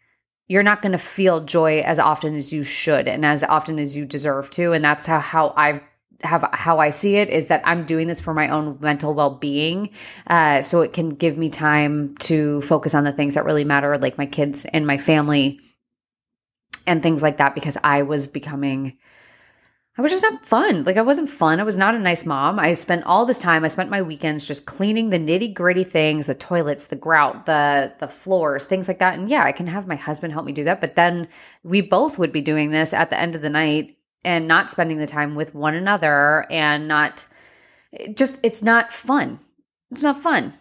you're 0.48 0.62
not 0.62 0.80
going 0.80 0.92
to 0.92 0.98
feel 0.98 1.44
joy 1.44 1.80
as 1.80 1.98
often 1.98 2.34
as 2.36 2.54
you 2.54 2.62
should 2.62 3.06
and 3.06 3.24
as 3.24 3.44
often 3.44 3.78
as 3.78 3.94
you 3.94 4.06
deserve 4.06 4.50
to. 4.52 4.72
And 4.72 4.82
that's 4.82 5.04
how 5.04 5.20
how 5.20 5.52
I've 5.58 5.82
have 6.22 6.48
how 6.52 6.78
I 6.78 6.90
see 6.90 7.16
it 7.16 7.28
is 7.28 7.46
that 7.46 7.62
I'm 7.64 7.84
doing 7.84 8.06
this 8.06 8.20
for 8.20 8.34
my 8.34 8.48
own 8.48 8.78
mental 8.80 9.14
well 9.14 9.30
being, 9.30 9.90
uh, 10.26 10.62
so 10.62 10.80
it 10.80 10.92
can 10.92 11.10
give 11.10 11.38
me 11.38 11.50
time 11.50 12.16
to 12.18 12.60
focus 12.62 12.94
on 12.94 13.04
the 13.04 13.12
things 13.12 13.34
that 13.34 13.44
really 13.44 13.64
matter, 13.64 13.96
like 13.98 14.18
my 14.18 14.26
kids 14.26 14.64
and 14.66 14.86
my 14.86 14.98
family, 14.98 15.60
and 16.86 17.02
things 17.02 17.22
like 17.22 17.38
that. 17.38 17.54
Because 17.54 17.76
I 17.82 18.02
was 18.02 18.26
becoming, 18.26 18.98
I 19.96 20.02
was 20.02 20.12
just 20.12 20.22
not 20.22 20.44
fun. 20.44 20.84
Like 20.84 20.96
I 20.96 21.02
wasn't 21.02 21.30
fun. 21.30 21.60
I 21.60 21.64
was 21.64 21.76
not 21.76 21.94
a 21.94 21.98
nice 21.98 22.26
mom. 22.26 22.58
I 22.58 22.74
spent 22.74 23.04
all 23.04 23.26
this 23.26 23.38
time. 23.38 23.64
I 23.64 23.68
spent 23.68 23.90
my 23.90 24.02
weekends 24.02 24.46
just 24.46 24.66
cleaning 24.66 25.10
the 25.10 25.18
nitty 25.18 25.54
gritty 25.54 25.84
things, 25.84 26.26
the 26.26 26.34
toilets, 26.34 26.86
the 26.86 26.96
grout, 26.96 27.46
the 27.46 27.92
the 27.98 28.08
floors, 28.08 28.66
things 28.66 28.88
like 28.88 28.98
that. 28.98 29.18
And 29.18 29.28
yeah, 29.30 29.44
I 29.44 29.52
can 29.52 29.66
have 29.66 29.86
my 29.86 29.96
husband 29.96 30.32
help 30.32 30.46
me 30.46 30.52
do 30.52 30.64
that, 30.64 30.80
but 30.80 30.96
then 30.96 31.28
we 31.62 31.80
both 31.80 32.18
would 32.18 32.32
be 32.32 32.40
doing 32.40 32.70
this 32.70 32.92
at 32.92 33.10
the 33.10 33.18
end 33.18 33.34
of 33.34 33.42
the 33.42 33.50
night 33.50 33.96
and 34.24 34.46
not 34.46 34.70
spending 34.70 34.98
the 34.98 35.06
time 35.06 35.34
with 35.34 35.54
one 35.54 35.74
another 35.74 36.46
and 36.50 36.88
not 36.88 37.26
just 38.14 38.40
it's 38.42 38.62
not 38.62 38.92
fun. 38.92 39.38
It's 39.90 40.02
not 40.02 40.22
fun 40.22 40.54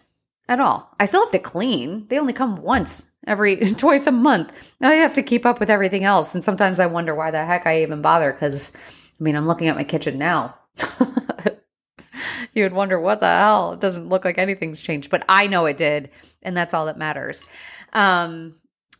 at 0.48 0.60
all. 0.60 0.94
I 0.98 1.04
still 1.04 1.22
have 1.22 1.32
to 1.32 1.38
clean. 1.38 2.06
They 2.08 2.18
only 2.18 2.32
come 2.32 2.56
once 2.62 3.06
every 3.26 3.56
twice 3.74 4.06
a 4.06 4.12
month. 4.12 4.52
I 4.80 4.94
have 4.94 5.14
to 5.14 5.22
keep 5.22 5.46
up 5.46 5.60
with 5.60 5.70
everything 5.70 6.04
else 6.04 6.34
and 6.34 6.42
sometimes 6.42 6.80
I 6.80 6.86
wonder 6.86 7.14
why 7.14 7.30
the 7.30 7.44
heck 7.44 7.66
I 7.66 7.82
even 7.82 8.02
bother 8.02 8.32
cuz 8.32 8.72
I 8.76 9.22
mean, 9.22 9.36
I'm 9.36 9.46
looking 9.46 9.68
at 9.68 9.76
my 9.76 9.84
kitchen 9.84 10.16
now. 10.18 10.56
you 12.54 12.62
would 12.62 12.72
wonder 12.72 12.98
what 12.98 13.20
the 13.20 13.26
hell. 13.26 13.74
It 13.74 13.80
doesn't 13.80 14.08
look 14.08 14.24
like 14.24 14.38
anything's 14.38 14.80
changed, 14.80 15.10
but 15.10 15.24
I 15.28 15.46
know 15.46 15.66
it 15.66 15.76
did, 15.76 16.10
and 16.42 16.56
that's 16.56 16.72
all 16.72 16.86
that 16.86 16.98
matters. 16.98 17.44
Um, 17.92 18.54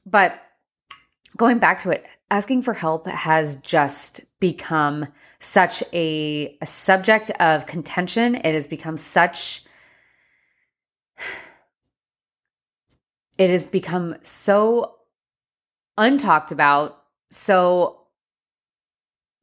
but 0.07 0.40
going 1.37 1.59
back 1.59 1.83
to 1.83 1.90
it, 1.90 2.05
asking 2.30 2.62
for 2.62 2.75
help 2.75 3.06
has 3.06 3.56
just 3.56 4.20
become 4.40 5.06
such 5.40 5.82
a, 5.92 6.56
a 6.60 6.66
subject 6.66 7.30
of 7.40 7.66
contention. 7.66 8.37
It 8.37 8.54
has 8.54 8.66
become 8.66 8.99
such 8.99 9.64
it 13.38 13.49
has 13.49 13.64
become 13.64 14.16
so 14.22 14.96
untalked 15.99 16.52
about, 16.52 17.02
so 17.30 18.00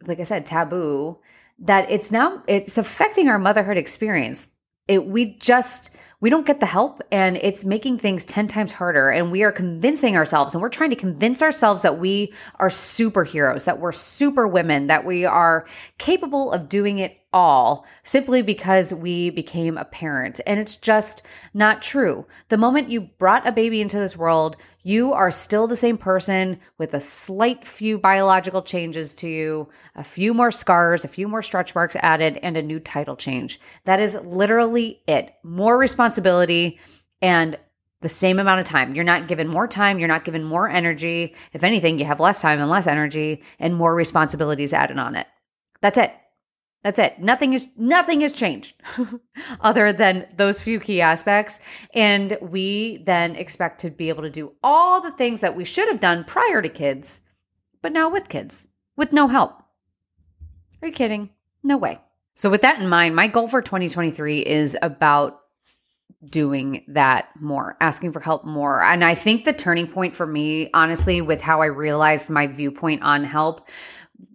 like 0.05 0.19
I 0.19 0.23
said, 0.23 0.45
taboo 0.45 1.17
that 1.59 1.89
it's 1.89 2.11
now 2.11 2.43
it's 2.47 2.77
affecting 2.77 3.27
our 3.27 3.39
motherhood 3.39 3.77
experience. 3.77 4.47
It 4.87 5.07
we 5.07 5.35
just 5.37 5.95
we 6.19 6.29
don't 6.29 6.47
get 6.47 6.59
the 6.59 6.65
help 6.65 7.01
and 7.11 7.37
it's 7.37 7.63
making 7.63 7.97
things 7.97 8.25
10 8.25 8.47
times 8.47 8.71
harder 8.71 9.09
and 9.09 9.31
we 9.31 9.43
are 9.43 9.51
convincing 9.51 10.15
ourselves 10.15 10.53
and 10.53 10.61
we're 10.61 10.69
trying 10.69 10.89
to 10.89 10.95
convince 10.95 11.41
ourselves 11.41 11.83
that 11.83 11.99
we 11.99 12.33
are 12.55 12.69
superheroes 12.69 13.65
that 13.65 13.79
we're 13.79 13.91
super 13.91 14.47
women 14.47 14.87
that 14.87 15.05
we 15.05 15.25
are 15.25 15.65
capable 15.97 16.51
of 16.51 16.69
doing 16.69 16.99
it 16.99 17.19
all 17.33 17.85
simply 18.03 18.41
because 18.41 18.93
we 18.93 19.29
became 19.29 19.77
a 19.77 19.85
parent. 19.85 20.39
And 20.47 20.59
it's 20.59 20.75
just 20.75 21.23
not 21.53 21.81
true. 21.81 22.25
The 22.49 22.57
moment 22.57 22.89
you 22.89 23.01
brought 23.01 23.47
a 23.47 23.51
baby 23.51 23.81
into 23.81 23.99
this 23.99 24.17
world, 24.17 24.55
you 24.83 25.11
are 25.11 25.29
still 25.29 25.67
the 25.67 25.75
same 25.75 25.97
person 25.97 26.57
with 26.77 26.93
a 26.93 26.99
slight 26.99 27.67
few 27.67 27.97
biological 27.99 28.61
changes 28.61 29.13
to 29.15 29.27
you, 29.27 29.67
a 29.95 30.03
few 30.03 30.33
more 30.33 30.51
scars, 30.51 31.03
a 31.03 31.09
few 31.09 31.27
more 31.27 31.43
stretch 31.43 31.75
marks 31.75 31.97
added, 31.97 32.39
and 32.41 32.55
a 32.55 32.61
new 32.61 32.79
title 32.79 33.17
change. 33.17 33.59
That 33.83 33.99
is 33.99 34.15
literally 34.23 35.01
it. 35.05 35.35
More 35.43 35.77
responsibility 36.07 36.79
and 37.21 37.57
the 38.01 38.09
same 38.09 38.39
amount 38.39 38.61
of 38.61 38.65
time. 38.65 38.95
You're 38.95 39.03
not 39.03 39.27
given 39.27 39.47
more 39.47 39.67
time, 39.67 39.99
you're 39.99 40.07
not 40.07 40.23
given 40.23 40.43
more 40.43 40.69
energy. 40.69 41.35
If 41.51 41.63
anything, 41.63 41.99
you 41.99 42.05
have 42.05 42.19
less 42.19 42.41
time 42.41 42.59
and 42.59 42.69
less 42.69 42.87
energy 42.87 43.43
and 43.59 43.75
more 43.75 43.93
responsibilities 43.93 44.71
added 44.71 44.99
on 44.99 45.15
it. 45.15 45.27
That's 45.81 45.97
it. 45.97 46.13
That's 46.83 46.99
it. 46.99 47.19
Nothing 47.19 47.51
is 47.53 47.67
nothing 47.75 48.21
has 48.21 48.31
changed 48.31 48.75
other 49.59 49.91
than 49.91 50.27
those 50.37 50.61
few 50.61 50.79
key 50.79 51.01
aspects 51.01 51.59
and 51.93 52.37
we 52.39 53.03
then 53.05 53.35
expect 53.35 53.81
to 53.81 53.89
be 53.89 54.07
able 54.09 54.23
to 54.23 54.29
do 54.29 54.53
all 54.63 55.01
the 55.01 55.11
things 55.11 55.41
that 55.41 55.57
we 55.57 55.65
should 55.65 55.89
have 55.89 55.99
done 55.99 56.23
prior 56.23 56.61
to 56.61 56.69
kids 56.69 57.21
but 57.81 57.91
now 57.91 58.09
with 58.09 58.29
kids 58.29 58.67
with 58.95 59.11
no 59.11 59.27
help. 59.27 59.61
Are 60.81 60.87
you 60.87 60.93
kidding? 60.93 61.31
No 61.63 61.75
way. 61.75 61.99
So 62.35 62.49
with 62.49 62.61
that 62.61 62.79
in 62.79 62.87
mind, 62.87 63.15
my 63.15 63.27
goal 63.27 63.47
for 63.47 63.61
2023 63.61 64.45
is 64.45 64.77
about 64.81 65.41
doing 66.25 66.83
that 66.87 67.29
more, 67.39 67.77
asking 67.79 68.11
for 68.11 68.19
help 68.19 68.45
more. 68.45 68.81
And 68.81 69.03
I 69.03 69.15
think 69.15 69.43
the 69.43 69.53
turning 69.53 69.87
point 69.87 70.15
for 70.15 70.25
me, 70.25 70.69
honestly, 70.73 71.21
with 71.21 71.41
how 71.41 71.61
I 71.61 71.67
realized 71.67 72.29
my 72.29 72.47
viewpoint 72.47 73.03
on 73.03 73.23
help 73.23 73.67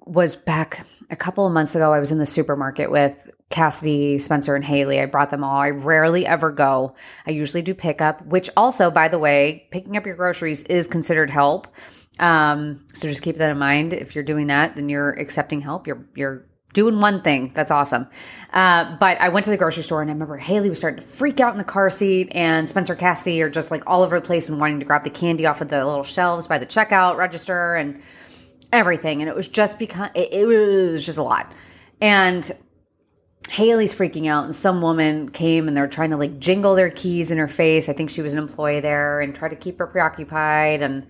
was 0.06 0.36
back 0.36 0.86
a 1.10 1.16
couple 1.16 1.46
of 1.46 1.52
months 1.52 1.74
ago. 1.74 1.92
I 1.92 1.98
was 1.98 2.12
in 2.12 2.18
the 2.18 2.26
supermarket 2.26 2.90
with 2.90 3.30
Cassidy, 3.50 4.18
Spencer, 4.18 4.54
and 4.54 4.64
Haley. 4.64 5.00
I 5.00 5.06
brought 5.06 5.30
them 5.30 5.44
all. 5.44 5.58
I 5.58 5.70
rarely 5.70 6.26
ever 6.26 6.50
go. 6.50 6.94
I 7.26 7.32
usually 7.32 7.62
do 7.62 7.74
pickup, 7.74 8.24
which 8.26 8.48
also, 8.56 8.90
by 8.90 9.08
the 9.08 9.18
way, 9.18 9.68
picking 9.70 9.96
up 9.96 10.06
your 10.06 10.16
groceries 10.16 10.62
is 10.64 10.86
considered 10.86 11.30
help. 11.30 11.68
Um, 12.18 12.86
so 12.92 13.08
just 13.08 13.22
keep 13.22 13.38
that 13.38 13.50
in 13.50 13.58
mind. 13.58 13.92
If 13.92 14.14
you're 14.14 14.24
doing 14.24 14.48
that, 14.48 14.76
then 14.76 14.88
you're 14.88 15.12
accepting 15.12 15.60
help. 15.60 15.86
You're 15.86 16.06
you're 16.14 16.46
doing 16.72 17.00
one 17.00 17.22
thing. 17.22 17.52
That's 17.54 17.70
awesome. 17.70 18.06
Uh, 18.52 18.96
but 18.98 19.20
I 19.20 19.28
went 19.28 19.44
to 19.44 19.50
the 19.50 19.56
grocery 19.56 19.82
store 19.82 20.02
and 20.02 20.10
I 20.10 20.14
remember 20.14 20.36
Haley 20.36 20.68
was 20.68 20.78
starting 20.78 21.02
to 21.02 21.06
freak 21.06 21.40
out 21.40 21.52
in 21.52 21.58
the 21.58 21.64
car 21.64 21.90
seat, 21.90 22.28
and 22.32 22.68
Spencer 22.68 22.94
Cassidy 22.94 23.40
are 23.42 23.50
just 23.50 23.70
like 23.70 23.82
all 23.86 24.02
over 24.02 24.20
the 24.20 24.26
place 24.26 24.48
and 24.48 24.60
wanting 24.60 24.80
to 24.80 24.84
grab 24.84 25.04
the 25.04 25.10
candy 25.10 25.46
off 25.46 25.60
of 25.60 25.68
the 25.68 25.84
little 25.84 26.02
shelves 26.02 26.46
by 26.46 26.58
the 26.58 26.66
checkout 26.66 27.16
register 27.16 27.74
and 27.76 28.02
everything. 28.72 29.20
And 29.20 29.28
it 29.28 29.36
was 29.36 29.48
just 29.48 29.78
because 29.78 30.10
it, 30.14 30.32
it 30.32 30.46
was 30.46 31.04
just 31.04 31.18
a 31.18 31.22
lot. 31.22 31.52
And 32.00 32.50
Haley's 33.50 33.94
freaking 33.94 34.28
out, 34.28 34.44
and 34.44 34.54
some 34.54 34.80
woman 34.80 35.28
came 35.28 35.68
and 35.68 35.76
they're 35.76 35.88
trying 35.88 36.10
to 36.10 36.16
like 36.16 36.38
jingle 36.38 36.74
their 36.74 36.90
keys 36.90 37.30
in 37.30 37.38
her 37.38 37.48
face. 37.48 37.88
I 37.88 37.92
think 37.92 38.10
she 38.10 38.22
was 38.22 38.32
an 38.32 38.38
employee 38.38 38.80
there 38.80 39.20
and 39.20 39.34
try 39.34 39.48
to 39.48 39.56
keep 39.56 39.78
her 39.78 39.86
preoccupied. 39.86 40.80
And 40.80 41.06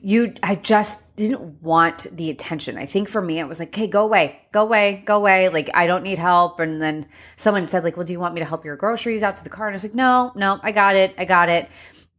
you, 0.00 0.34
I 0.42 0.54
just 0.56 1.11
didn't 1.22 1.62
want 1.62 2.06
the 2.12 2.30
attention. 2.30 2.76
I 2.76 2.86
think 2.86 3.08
for 3.08 3.22
me, 3.22 3.38
it 3.38 3.48
was 3.48 3.58
like, 3.58 3.74
hey, 3.74 3.86
go 3.86 4.04
away, 4.04 4.40
go 4.52 4.62
away, 4.62 5.02
go 5.06 5.16
away. 5.16 5.48
Like, 5.48 5.70
I 5.74 5.86
don't 5.86 6.02
need 6.02 6.18
help. 6.18 6.60
And 6.60 6.80
then 6.80 7.06
someone 7.36 7.66
said, 7.68 7.84
like, 7.84 7.96
well, 7.96 8.06
do 8.06 8.12
you 8.12 8.20
want 8.20 8.34
me 8.34 8.40
to 8.40 8.46
help 8.46 8.64
your 8.64 8.76
groceries 8.76 9.22
out 9.22 9.36
to 9.36 9.44
the 9.44 9.50
car? 9.50 9.66
And 9.66 9.74
I 9.74 9.76
was 9.76 9.84
like, 9.84 9.94
no, 9.94 10.32
no, 10.34 10.60
I 10.62 10.72
got 10.72 10.96
it. 10.96 11.14
I 11.18 11.24
got 11.24 11.48
it. 11.48 11.68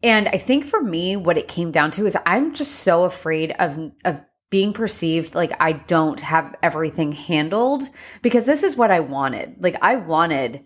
And 0.01 0.27
I 0.27 0.37
think 0.37 0.65
for 0.65 0.81
me, 0.81 1.15
what 1.15 1.37
it 1.37 1.47
came 1.47 1.71
down 1.71 1.91
to 1.91 2.05
is 2.05 2.17
I'm 2.25 2.53
just 2.53 2.75
so 2.75 3.05
afraid 3.05 3.51
of, 3.59 3.91
of 4.03 4.21
being 4.53 4.71
perceived 4.71 5.33
like 5.33 5.51
I 5.59 5.71
don't 5.71 6.19
have 6.19 6.55
everything 6.61 7.11
handled 7.11 7.89
because 8.21 8.43
this 8.45 8.61
is 8.61 8.75
what 8.75 8.91
I 8.91 8.99
wanted. 8.99 9.55
Like 9.59 9.77
I 9.81 9.95
wanted 9.95 10.63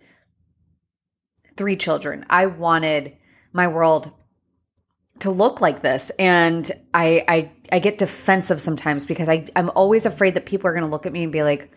three 1.55 1.77
children. 1.77 2.25
I 2.29 2.47
wanted 2.47 3.15
my 3.53 3.69
world 3.69 4.11
to 5.19 5.31
look 5.31 5.61
like 5.61 5.81
this 5.81 6.11
and 6.19 6.71
I 6.93 7.23
I 7.27 7.51
I 7.71 7.79
get 7.79 7.97
defensive 7.97 8.61
sometimes 8.61 9.05
because 9.05 9.29
I 9.29 9.47
I'm 9.55 9.69
always 9.71 10.05
afraid 10.05 10.33
that 10.35 10.45
people 10.45 10.67
are 10.67 10.73
going 10.73 10.85
to 10.85 10.89
look 10.89 11.05
at 11.05 11.13
me 11.13 11.23
and 11.23 11.31
be 11.31 11.43
like 11.43 11.71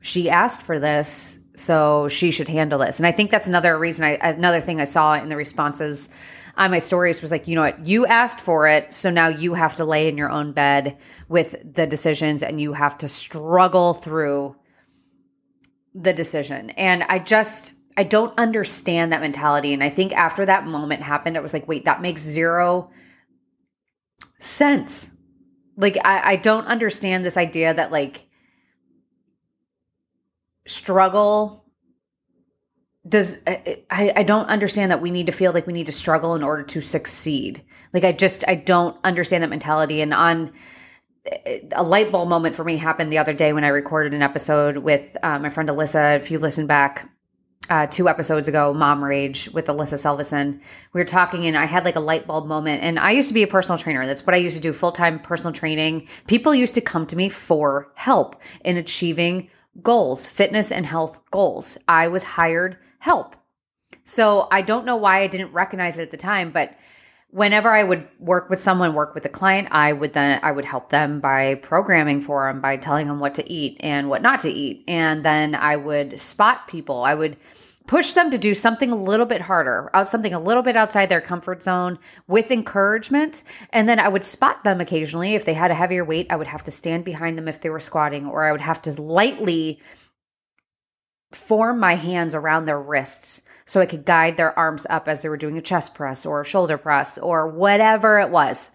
she 0.00 0.30
asked 0.30 0.62
for 0.62 0.78
this 0.78 1.40
so 1.56 2.06
she 2.08 2.30
should 2.30 2.48
handle 2.48 2.78
this. 2.78 2.98
And 2.98 3.06
I 3.06 3.12
think 3.12 3.30
that's 3.30 3.48
another 3.48 3.78
reason 3.78 4.04
I 4.04 4.12
another 4.22 4.60
thing 4.60 4.80
I 4.80 4.84
saw 4.84 5.14
in 5.14 5.28
the 5.28 5.36
responses 5.36 6.08
on 6.56 6.70
my 6.70 6.78
stories 6.78 7.20
was 7.20 7.30
like, 7.30 7.48
you 7.48 7.54
know 7.54 7.62
what, 7.62 7.86
you 7.86 8.06
asked 8.06 8.40
for 8.40 8.66
it, 8.66 8.92
so 8.92 9.10
now 9.10 9.28
you 9.28 9.52
have 9.52 9.74
to 9.74 9.84
lay 9.84 10.08
in 10.08 10.16
your 10.16 10.30
own 10.30 10.52
bed 10.52 10.96
with 11.28 11.56
the 11.74 11.86
decisions 11.86 12.42
and 12.42 12.60
you 12.60 12.72
have 12.72 12.96
to 12.98 13.08
struggle 13.08 13.92
through 13.92 14.56
the 15.94 16.12
decision. 16.12 16.70
And 16.70 17.02
I 17.04 17.18
just 17.18 17.74
I 17.96 18.04
don't 18.04 18.38
understand 18.38 19.12
that 19.12 19.22
mentality. 19.22 19.72
And 19.72 19.82
I 19.82 19.88
think 19.88 20.12
after 20.12 20.44
that 20.46 20.66
moment 20.66 21.02
happened, 21.02 21.36
it 21.36 21.42
was 21.42 21.52
like, 21.52 21.66
wait, 21.66 21.86
that 21.86 22.02
makes 22.02 22.20
zero 22.20 22.90
sense. 24.38 25.10
Like 25.76 25.96
I, 26.04 26.32
I 26.32 26.36
don't 26.36 26.66
understand 26.66 27.24
this 27.24 27.36
idea 27.36 27.72
that 27.72 27.92
like 27.92 28.26
struggle 30.66 31.64
does 33.08 33.40
I, 33.46 33.84
I 34.16 34.22
don't 34.24 34.46
understand 34.46 34.90
that 34.90 35.00
we 35.00 35.10
need 35.10 35.26
to 35.26 35.32
feel 35.32 35.52
like 35.52 35.66
we 35.66 35.72
need 35.72 35.86
to 35.86 35.92
struggle 35.92 36.34
in 36.34 36.42
order 36.42 36.64
to 36.64 36.80
succeed 36.80 37.62
like 37.92 38.02
i 38.02 38.10
just 38.10 38.42
i 38.48 38.56
don't 38.56 38.96
understand 39.04 39.44
that 39.44 39.50
mentality 39.50 40.00
and 40.00 40.12
on 40.12 40.52
a 41.72 41.82
light 41.84 42.10
bulb 42.10 42.28
moment 42.28 42.56
for 42.56 42.64
me 42.64 42.76
happened 42.76 43.12
the 43.12 43.18
other 43.18 43.32
day 43.32 43.52
when 43.52 43.62
i 43.62 43.68
recorded 43.68 44.12
an 44.12 44.22
episode 44.22 44.78
with 44.78 45.16
uh, 45.22 45.38
my 45.38 45.48
friend 45.50 45.68
alyssa 45.68 46.16
if 46.16 46.32
you 46.32 46.38
listen 46.40 46.66
back 46.66 47.08
uh, 47.70 47.86
two 47.86 48.08
episodes 48.08 48.48
ago 48.48 48.72
mom 48.72 49.02
rage 49.02 49.48
with 49.50 49.66
alyssa 49.66 49.94
selvison. 49.94 50.60
We 50.92 51.00
were 51.00 51.04
talking 51.04 51.46
and 51.46 51.56
i 51.56 51.64
had 51.64 51.84
like 51.84 51.96
a 51.96 52.00
light 52.00 52.26
bulb 52.26 52.46
moment. 52.46 52.82
And 52.82 52.98
i 52.98 53.10
used 53.10 53.28
to 53.28 53.34
be 53.34 53.42
a 53.42 53.48
personal 53.48 53.78
trainer. 53.78 54.06
That's 54.06 54.26
what 54.26 54.34
i 54.34 54.38
used 54.38 54.56
to 54.56 54.62
do 54.62 54.72
full-time 54.72 55.20
personal 55.20 55.52
training. 55.52 56.08
People 56.26 56.54
used 56.54 56.74
to 56.74 56.80
come 56.80 57.06
to 57.06 57.16
me 57.16 57.28
for 57.28 57.90
help 57.94 58.40
in 58.64 58.76
achieving 58.76 59.50
goals 59.82 60.26
fitness 60.26 60.72
and 60.72 60.86
health 60.86 61.20
goals. 61.30 61.76
I 61.88 62.08
was 62.08 62.22
hired 62.22 62.78
help. 62.98 63.36
So 64.04 64.48
I 64.50 64.62
don't 64.62 64.86
know 64.86 64.96
why 64.96 65.22
I 65.22 65.26
didn't 65.26 65.52
recognize 65.52 65.98
it 65.98 66.02
at 66.02 66.10
the 66.10 66.16
time, 66.16 66.52
but 66.52 66.76
whenever 67.30 67.70
I 67.70 67.82
would 67.82 68.06
work 68.18 68.48
with 68.48 68.60
someone, 68.60 68.94
work 68.94 69.14
with 69.14 69.24
a 69.24 69.30
client, 69.30 69.68
I 69.70 69.92
would 69.92 70.12
then 70.12 70.40
I 70.42 70.52
would 70.52 70.64
help 70.64 70.88
them 70.88 71.20
by 71.20 71.56
programming 71.56 72.22
for 72.22 72.46
them, 72.46 72.60
by 72.60 72.76
telling 72.76 73.08
them 73.08 73.20
what 73.20 73.34
to 73.34 73.50
eat 73.50 73.78
and 73.80 74.08
what 74.08 74.22
not 74.22 74.40
to 74.42 74.50
eat. 74.50 74.84
And 74.88 75.24
then 75.24 75.54
I 75.54 75.76
would 75.76 76.20
spot 76.20 76.68
people. 76.68 77.02
I 77.02 77.14
would 77.14 77.36
push 77.86 78.12
them 78.12 78.30
to 78.30 78.38
do 78.38 78.52
something 78.52 78.90
a 78.90 78.96
little 78.96 79.26
bit 79.26 79.40
harder, 79.40 79.90
out 79.94 80.08
something 80.08 80.34
a 80.34 80.40
little 80.40 80.62
bit 80.62 80.76
outside 80.76 81.08
their 81.08 81.20
comfort 81.20 81.62
zone 81.62 81.98
with 82.26 82.50
encouragement. 82.50 83.42
And 83.70 83.88
then 83.88 84.00
I 84.00 84.08
would 84.08 84.24
spot 84.24 84.64
them 84.64 84.80
occasionally. 84.80 85.34
If 85.34 85.44
they 85.44 85.54
had 85.54 85.70
a 85.70 85.74
heavier 85.74 86.04
weight, 86.04 86.26
I 86.30 86.36
would 86.36 86.48
have 86.48 86.64
to 86.64 86.70
stand 86.70 87.04
behind 87.04 87.38
them 87.38 87.48
if 87.48 87.60
they 87.60 87.70
were 87.70 87.80
squatting, 87.80 88.26
or 88.26 88.44
I 88.44 88.52
would 88.52 88.60
have 88.60 88.82
to 88.82 89.00
lightly 89.00 89.80
form 91.32 91.80
my 91.80 91.94
hands 91.94 92.34
around 92.34 92.64
their 92.64 92.80
wrists 92.80 93.42
so 93.64 93.80
I 93.80 93.86
could 93.86 94.04
guide 94.04 94.36
their 94.36 94.56
arms 94.56 94.86
up 94.88 95.08
as 95.08 95.22
they 95.22 95.28
were 95.28 95.36
doing 95.36 95.58
a 95.58 95.62
chest 95.62 95.94
press 95.94 96.24
or 96.24 96.40
a 96.40 96.44
shoulder 96.44 96.78
press 96.78 97.18
or 97.18 97.48
whatever 97.48 98.20
it 98.20 98.30
was. 98.30 98.70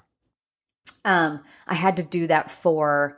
Um, 1.05 1.41
I 1.67 1.75
had 1.75 1.97
to 1.97 2.03
do 2.03 2.27
that 2.27 2.51
for 2.51 3.17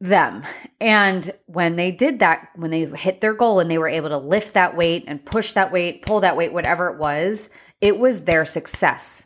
them. 0.00 0.44
And 0.80 1.28
when 1.46 1.76
they 1.76 1.90
did 1.90 2.20
that, 2.20 2.50
when 2.54 2.70
they 2.70 2.84
hit 2.84 3.20
their 3.20 3.34
goal 3.34 3.60
and 3.60 3.70
they 3.70 3.78
were 3.78 3.88
able 3.88 4.10
to 4.10 4.18
lift 4.18 4.54
that 4.54 4.76
weight 4.76 5.04
and 5.06 5.24
push 5.24 5.52
that 5.52 5.72
weight, 5.72 6.04
pull 6.06 6.20
that 6.20 6.36
weight, 6.36 6.52
whatever 6.52 6.88
it 6.88 6.98
was, 6.98 7.50
it 7.80 7.98
was 7.98 8.24
their 8.24 8.44
success 8.44 9.25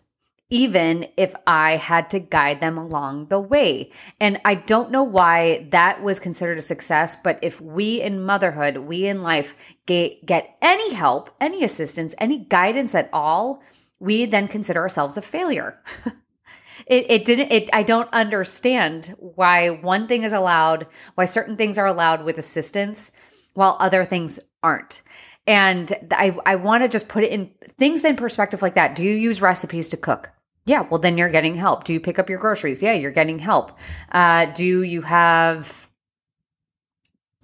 even 0.50 1.06
if 1.16 1.32
I 1.46 1.76
had 1.76 2.10
to 2.10 2.18
guide 2.18 2.60
them 2.60 2.76
along 2.76 3.26
the 3.26 3.40
way. 3.40 3.92
And 4.20 4.40
I 4.44 4.56
don't 4.56 4.90
know 4.90 5.04
why 5.04 5.68
that 5.70 6.02
was 6.02 6.18
considered 6.18 6.58
a 6.58 6.62
success, 6.62 7.16
but 7.16 7.38
if 7.40 7.60
we 7.60 8.02
in 8.02 8.24
motherhood, 8.24 8.78
we 8.78 9.06
in 9.06 9.22
life 9.22 9.54
get, 9.86 10.26
get 10.26 10.56
any 10.60 10.92
help, 10.92 11.30
any 11.40 11.62
assistance, 11.62 12.14
any 12.18 12.38
guidance 12.38 12.94
at 12.96 13.08
all, 13.12 13.62
we 14.00 14.24
then 14.24 14.48
consider 14.48 14.80
ourselves 14.80 15.16
a 15.16 15.22
failure. 15.22 15.80
it, 16.86 17.06
it 17.08 17.24
didn't, 17.24 17.52
it, 17.52 17.70
I 17.72 17.84
don't 17.84 18.12
understand 18.12 19.14
why 19.18 19.70
one 19.70 20.08
thing 20.08 20.24
is 20.24 20.32
allowed, 20.32 20.88
why 21.14 21.26
certain 21.26 21.56
things 21.56 21.78
are 21.78 21.86
allowed 21.86 22.24
with 22.24 22.38
assistance 22.38 23.12
while 23.54 23.76
other 23.78 24.04
things 24.04 24.40
aren't. 24.64 25.02
And 25.46 25.92
I, 26.10 26.36
I 26.44 26.56
want 26.56 26.82
to 26.82 26.88
just 26.88 27.08
put 27.08 27.24
it 27.24 27.32
in 27.32 27.50
things 27.78 28.04
in 28.04 28.16
perspective 28.16 28.62
like 28.62 28.74
that. 28.74 28.94
Do 28.94 29.04
you 29.04 29.14
use 29.14 29.40
recipes 29.40 29.88
to 29.90 29.96
cook? 29.96 30.30
Yeah, 30.66 30.82
well, 30.82 31.00
then 31.00 31.18
you're 31.18 31.30
getting 31.30 31.54
help. 31.56 31.84
Do 31.84 31.92
you 31.92 32.00
pick 32.00 32.18
up 32.18 32.28
your 32.30 32.38
groceries? 32.38 32.82
Yeah, 32.82 32.92
you're 32.92 33.10
getting 33.10 33.38
help. 33.38 33.72
Uh, 34.12 34.46
do 34.46 34.82
you 34.82 35.02
have 35.02 35.88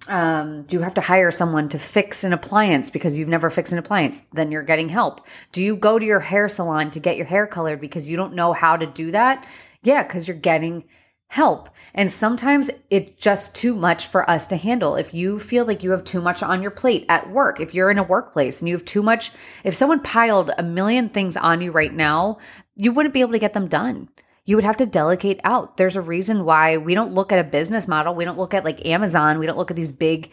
Um, 0.07 0.63
do 0.63 0.77
you 0.77 0.81
have 0.83 0.93
to 0.93 1.01
hire 1.01 1.31
someone 1.31 1.67
to 1.69 1.79
fix 1.79 2.23
an 2.23 2.31
appliance 2.31 2.89
because 2.89 3.17
you've 3.17 3.27
never 3.27 3.49
fixed 3.49 3.73
an 3.73 3.79
appliance? 3.79 4.21
Then 4.33 4.51
you're 4.51 4.63
getting 4.63 4.87
help. 4.89 5.25
Do 5.51 5.61
you 5.61 5.75
go 5.75 5.99
to 5.99 6.05
your 6.05 6.21
hair 6.21 6.47
salon 6.47 6.91
to 6.91 6.99
get 6.99 7.17
your 7.17 7.25
hair 7.25 7.45
colored 7.45 7.81
because 7.81 8.07
you 8.07 8.15
don't 8.15 8.33
know 8.35 8.53
how 8.53 8.77
to 8.77 8.85
do 8.85 9.11
that? 9.11 9.45
Yeah, 9.83 10.03
because 10.03 10.27
you're 10.27 10.37
getting 10.37 10.85
help. 11.27 11.69
And 11.93 12.09
sometimes 12.09 12.69
it's 12.89 13.11
just 13.21 13.55
too 13.55 13.75
much 13.75 14.07
for 14.07 14.29
us 14.29 14.47
to 14.47 14.55
handle. 14.55 14.95
If 14.95 15.13
you 15.13 15.39
feel 15.39 15.65
like 15.65 15.83
you 15.83 15.91
have 15.91 16.03
too 16.03 16.21
much 16.21 16.43
on 16.43 16.61
your 16.61 16.71
plate 16.71 17.05
at 17.09 17.29
work, 17.29 17.59
if 17.59 17.73
you're 17.73 17.91
in 17.91 17.97
a 17.97 18.03
workplace 18.03 18.61
and 18.61 18.69
you 18.69 18.75
have 18.75 18.85
too 18.85 19.03
much, 19.03 19.31
if 19.63 19.73
someone 19.73 20.01
piled 20.01 20.51
a 20.57 20.63
million 20.63 21.09
things 21.09 21.35
on 21.35 21.61
you 21.61 21.71
right 21.71 21.93
now, 21.93 22.37
you 22.75 22.91
wouldn't 22.91 23.13
be 23.13 23.21
able 23.21 23.33
to 23.33 23.39
get 23.39 23.53
them 23.53 23.67
done 23.67 24.09
you 24.47 24.55
would 24.55 24.63
have 24.63 24.77
to 24.77 24.85
delegate 24.85 25.41
out. 25.43 25.75
There's 25.75 25.97
a 25.97 26.01
reason 26.01 26.45
why 26.45 26.77
we 26.77 26.95
don't 26.95 27.13
look 27.13 27.33
at 27.33 27.39
a 27.39 27.43
business 27.43 27.85
model. 27.85 28.15
We 28.15 28.23
don't 28.23 28.37
look 28.37 28.53
at 28.53 28.63
like 28.63 28.85
Amazon. 28.85 29.39
We 29.39 29.45
don't 29.45 29.57
look 29.57 29.71
at 29.71 29.75
these 29.75 29.91
big, 29.91 30.31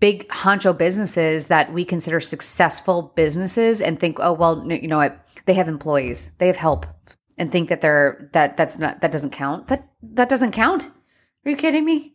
big 0.00 0.26
honcho 0.28 0.76
businesses 0.76 1.48
that 1.48 1.70
we 1.70 1.84
consider 1.84 2.18
successful 2.18 3.12
businesses 3.14 3.82
and 3.82 4.00
think, 4.00 4.16
oh, 4.20 4.32
well, 4.32 4.66
you 4.66 4.88
know 4.88 4.96
what? 4.96 5.24
They 5.44 5.52
have 5.54 5.68
employees, 5.68 6.32
they 6.38 6.46
have 6.46 6.56
help 6.56 6.86
and 7.38 7.50
think 7.50 7.68
that 7.68 7.80
they're, 7.80 8.30
that 8.32 8.56
that's 8.56 8.78
not, 8.78 9.00
that 9.00 9.12
doesn't 9.12 9.30
count. 9.30 9.68
That, 9.68 9.88
that 10.02 10.28
doesn't 10.28 10.52
count. 10.52 10.90
Are 11.44 11.50
you 11.50 11.56
kidding 11.56 11.84
me? 11.84 12.14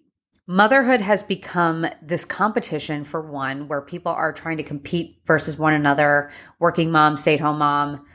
Motherhood 0.49 1.01
has 1.01 1.23
become 1.23 1.85
this 2.01 2.23
competition 2.23 3.03
for 3.03 3.21
one 3.21 3.67
where 3.67 3.81
people 3.81 4.13
are 4.13 4.31
trying 4.31 4.57
to 4.57 4.63
compete 4.63 5.19
versus 5.25 5.57
one 5.57 5.73
another, 5.73 6.31
working 6.59 6.89
mom, 6.89 7.17
stay 7.17 7.33
at 7.33 7.41
home 7.41 7.59
mom, 7.59 8.05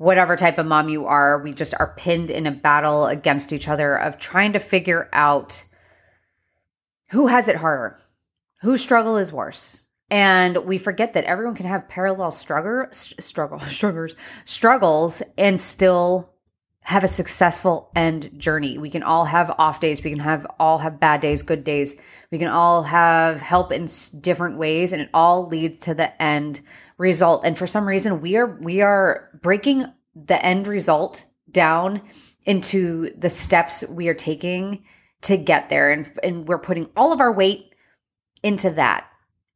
whatever 0.00 0.34
type 0.34 0.56
of 0.56 0.64
mom 0.64 0.88
you 0.88 1.04
are, 1.04 1.42
we 1.42 1.52
just 1.52 1.74
are 1.78 1.94
pinned 1.96 2.30
in 2.30 2.46
a 2.46 2.50
battle 2.50 3.04
against 3.04 3.52
each 3.52 3.68
other 3.68 3.96
of 3.96 4.18
trying 4.18 4.54
to 4.54 4.58
figure 4.58 5.10
out 5.12 5.62
who 7.10 7.26
has 7.26 7.48
it 7.48 7.56
harder, 7.56 8.00
whose 8.62 8.80
struggle 8.80 9.18
is 9.18 9.30
worse. 9.30 9.82
And 10.10 10.56
we 10.64 10.78
forget 10.78 11.12
that 11.12 11.24
everyone 11.24 11.54
can 11.54 11.66
have 11.66 11.86
parallel 11.88 12.30
struggle, 12.30 12.86
struggle, 12.92 13.58
struggles, 13.60 14.16
struggles, 14.46 15.22
and 15.36 15.60
still 15.60 16.29
have 16.82 17.04
a 17.04 17.08
successful 17.08 17.90
end 17.94 18.30
journey. 18.38 18.78
We 18.78 18.90
can 18.90 19.02
all 19.02 19.24
have 19.24 19.54
off 19.58 19.80
days. 19.80 20.02
We 20.02 20.10
can 20.10 20.18
have 20.18 20.46
all 20.58 20.78
have 20.78 20.98
bad 20.98 21.20
days, 21.20 21.42
good 21.42 21.62
days. 21.62 21.94
We 22.30 22.38
can 22.38 22.48
all 22.48 22.82
have 22.82 23.40
help 23.40 23.70
in 23.70 23.88
different 24.20 24.56
ways, 24.58 24.92
and 24.92 25.02
it 25.02 25.10
all 25.14 25.46
leads 25.46 25.80
to 25.80 25.94
the 25.94 26.20
end 26.22 26.60
result. 26.98 27.44
And 27.44 27.56
for 27.56 27.66
some 27.66 27.86
reason, 27.86 28.20
we 28.20 28.36
are 28.36 28.58
we 28.60 28.80
are 28.80 29.28
breaking 29.42 29.86
the 30.14 30.44
end 30.44 30.66
result 30.66 31.24
down 31.50 32.02
into 32.44 33.10
the 33.16 33.30
steps 33.30 33.84
we 33.88 34.08
are 34.08 34.14
taking 34.14 34.84
to 35.22 35.36
get 35.36 35.68
there, 35.68 35.92
and 35.92 36.10
and 36.22 36.48
we're 36.48 36.58
putting 36.58 36.88
all 36.96 37.12
of 37.12 37.20
our 37.20 37.32
weight 37.32 37.74
into 38.42 38.70
that 38.70 39.06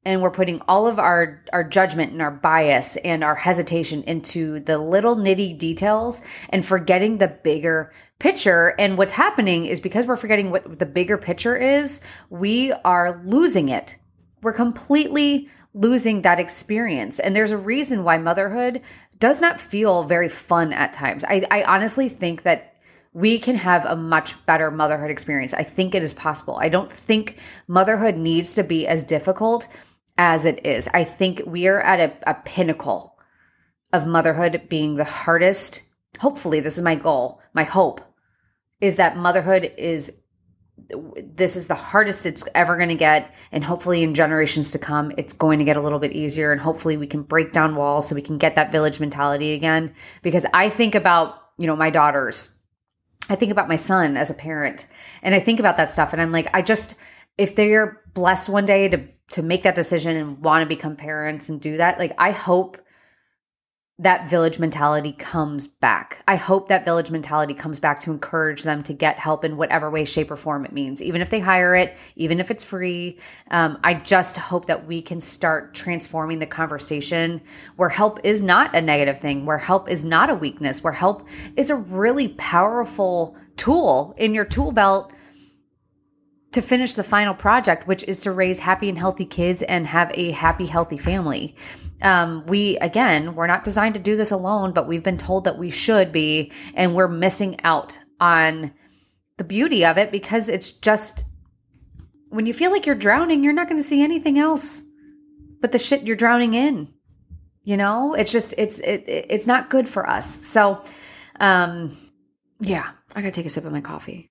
and 0.05 0.21
we're 0.21 0.31
putting 0.31 0.61
all 0.69 0.87
of 0.87 0.99
our 0.99 1.43
our 1.53 1.65
judgment 1.65 2.13
and 2.13 2.23
our 2.23 2.31
bias 2.31 2.97
and 2.97 3.25
our 3.25 3.35
hesitation 3.35 4.03
into 4.05 4.61
the 4.61 4.79
little 4.79 5.17
nitty 5.17 5.59
details 5.59 6.23
and 6.51 6.65
forgetting 6.65 7.19
the 7.19 7.29
bigger 7.29 7.93
picture 8.19 8.75
and 8.79 8.97
what's 8.97 9.13
happening 9.13 9.67
is 9.67 9.81
because 9.81 10.07
we're 10.07 10.17
forgetting 10.17 10.51
what 10.51 10.79
the 10.79 10.87
bigger 10.87 11.19
picture 11.19 11.57
is 11.57 12.01
we 12.31 12.73
are 12.85 13.21
losing 13.25 13.69
it 13.69 13.97
we're 14.43 14.53
completely 14.53 15.49
losing 15.75 16.23
that 16.23 16.39
experience. 16.39 17.19
And 17.19 17.35
there's 17.35 17.51
a 17.51 17.59
reason 17.59 18.05
why 18.05 18.17
motherhood 18.19 18.81
does 19.19 19.41
not 19.41 19.61
feel 19.61 20.05
very 20.05 20.29
fun 20.29 20.73
at 20.73 20.93
times. 20.93 21.25
I, 21.25 21.45
I 21.51 21.65
honestly 21.65 22.09
think 22.09 22.43
that 22.43 22.77
we 23.13 23.39
can 23.39 23.57
have 23.57 23.85
a 23.85 23.97
much 23.97 24.45
better 24.47 24.71
motherhood 24.71 25.11
experience. 25.11 25.55
I 25.55 25.63
think 25.63 25.95
it 25.95 26.03
is 26.03 26.13
possible. 26.13 26.59
I 26.61 26.69
don't 26.69 26.93
think 26.93 27.39
motherhood 27.69 28.17
needs 28.17 28.55
to 28.55 28.65
be 28.65 28.87
as 28.87 29.05
difficult 29.05 29.69
as 30.17 30.45
it 30.45 30.65
is. 30.67 30.89
I 30.95 31.05
think 31.05 31.43
we 31.47 31.67
are 31.67 31.81
at 31.81 32.01
a, 32.01 32.31
a 32.31 32.35
pinnacle 32.35 33.19
of 33.93 34.07
motherhood 34.07 34.69
being 34.69 34.97
the 34.97 35.05
hardest. 35.05 35.83
Hopefully, 36.19 36.61
this 36.61 36.79
is 36.79 36.85
my 36.85 36.95
goal. 36.95 37.41
My 37.53 37.65
hope 37.65 38.01
is 38.81 38.97
that 38.97 39.17
motherhood 39.17 39.73
is 39.79 40.13
this 41.17 41.57
is 41.57 41.69
the 41.69 41.75
hardest 41.75 42.27
it's 42.27 42.45
ever 42.55 42.77
going 42.77 42.89
to 42.89 42.95
get 42.95 43.33
and 43.53 43.63
hopefully 43.63 44.03
in 44.03 44.15
generations 44.15 44.73
to 44.73 44.79
come 44.79 45.13
it's 45.17 45.33
going 45.33 45.59
to 45.59 45.65
get 45.65 45.77
a 45.77 45.81
little 45.81 46.01
bit 46.01 46.13
easier 46.13 46.51
and 46.51 46.61
hopefully 46.61 46.97
we 46.97 47.07
can 47.07 47.23
break 47.23 47.53
down 47.53 47.77
walls 47.77 48.09
so 48.09 48.15
we 48.15 48.21
can 48.21 48.39
get 48.39 48.57
that 48.57 48.73
village 48.73 48.99
mentality 48.99 49.53
again 49.53 49.95
because 50.23 50.45
i 50.53 50.69
think 50.69 50.97
about 50.97 51.37
you 51.59 51.67
know 51.69 51.77
my 51.77 51.91
daughters 51.91 52.57
i 53.31 53.37
think 53.37 53.53
about 53.53 53.69
my 53.69 53.77
son 53.77 54.17
as 54.17 54.31
a 54.31 54.35
parent 54.35 54.89
and 55.23 55.33
i 55.33 55.39
think 55.39 55.61
about 55.61 55.77
that 55.77 55.93
stuff 55.93 56.13
and 56.13 56.21
i'm 56.21 56.33
like 56.33 56.49
i 56.53 56.61
just 56.61 56.97
if 57.39 57.55
they're 57.55 58.03
blessed 58.13 58.49
one 58.49 58.65
day 58.65 58.89
to 58.89 59.09
to 59.35 59.43
make 59.43 59.63
that 59.63 59.75
decision 59.75 60.17
and 60.17 60.39
want 60.43 60.63
to 60.63 60.67
become 60.67 60.97
parents 60.97 61.49
and 61.49 61.61
do 61.61 61.77
that 61.77 61.99
like 61.99 62.13
i 62.19 62.31
hope 62.31 62.79
that 64.01 64.29
village 64.29 64.59
mentality 64.59 65.13
comes 65.13 65.69
back. 65.69 66.25
I 66.27 66.35
hope 66.35 66.67
that 66.67 66.85
village 66.85 67.13
mentality 67.13 67.55
comes 67.55 67.79
back 67.79 68.01
to 68.01 68.11
encourage 68.11 68.65
them 68.65 68.83
to 68.85 68.93
get 68.93 69.21
help 69.21 69.45
in 69.45 69.57
whatever 69.57 69.89
way, 69.89 70.05
shape, 70.05 70.33
or 70.33 70.37
form 70.37 70.65
it 70.65 70.73
means, 70.73 71.01
even 71.01 71.21
if 71.21 71.31
they 71.31 71.39
hire 71.39 71.77
it, 71.77 71.97
even 72.17 72.41
if 72.41 72.51
it's 72.51 72.65
free. 72.65 73.21
Um, 73.53 73.79
I 73.85 73.95
just 73.95 74.37
hope 74.37 74.67
that 74.67 74.85
we 74.89 75.01
can 75.01 75.21
start 75.21 75.75
transforming 75.75 76.41
the 76.41 76.47
conversation 76.47 77.41
where 77.77 77.89
help 77.89 78.19
is 78.25 78.43
not 78.43 78.75
a 78.75 78.81
negative 78.81 79.21
thing, 79.21 79.47
where 79.47 79.59
help 79.59 79.89
is 79.89 80.05
not 80.05 80.29
a 80.29 80.35
weakness, 80.35 80.83
where 80.83 80.93
help 80.93 81.29
is 81.57 81.71
a 81.71 81.77
really 81.77 82.29
powerful 82.31 83.37
tool 83.57 84.17
in 84.19 84.35
your 84.35 84.45
tool 84.45 84.73
belt 84.73 85.13
to 86.55 86.63
finish 86.63 86.95
the 86.95 87.05
final 87.05 87.35
project, 87.35 87.87
which 87.87 88.05
is 88.05 88.21
to 88.23 88.33
raise 88.33 88.59
happy 88.59 88.89
and 88.89 88.99
healthy 88.99 89.25
kids 89.25 89.63
and 89.63 89.87
have 89.87 90.11
a 90.15 90.31
happy, 90.31 90.67
healthy 90.67 90.99
family. 90.99 91.57
Um, 92.03 92.45
we 92.47 92.77
again 92.79 93.35
we're 93.35 93.47
not 93.47 93.65
designed 93.65 93.95
to 93.95 94.01
do 94.01 94.17
this 94.17 94.31
alone 94.31 94.73
but 94.73 94.87
we've 94.87 95.03
been 95.03 95.17
told 95.17 95.45
that 95.45 95.57
we 95.57 95.71
should 95.71 96.13
be 96.13 96.53
and 96.75 96.95
we're 96.95 97.09
missing 97.09 97.59
out 97.63 97.99
on 98.21 98.73
the 99.39 99.45
beauty 99.45 99.87
of 99.87 99.97
it 99.97 100.11
because 100.11 100.49
it's 100.49 100.73
just 100.73 101.25
when 102.29 102.45
you 102.47 102.53
feel 102.53 102.73
like 102.73 102.85
you're 102.85 102.95
drowning 102.95 103.43
you're 103.43 103.55
not 103.55 103.69
going 103.69 103.81
to 103.81 103.89
see 103.89 104.03
anything 104.03 104.39
else 104.39 104.83
but 105.63 105.73
the 105.73 105.79
shit 105.79 106.03
you're 106.03 106.17
drowning 106.17 106.53
in 106.53 106.93
you 107.65 107.79
know? 107.79 108.13
It's 108.13 108.31
just 108.31 108.55
it's 108.59 108.79
it, 108.81 109.05
it's 109.07 109.47
not 109.47 109.71
good 109.71 109.89
for 109.89 110.07
us. 110.07 110.47
So 110.47 110.83
um 111.41 111.97
yeah 112.61 112.91
i 113.15 113.21
gotta 113.21 113.33
take 113.33 113.47
a 113.47 113.51
sip 113.51 113.65
of 113.65 113.73
my 113.73 113.81
coffee 113.81 114.31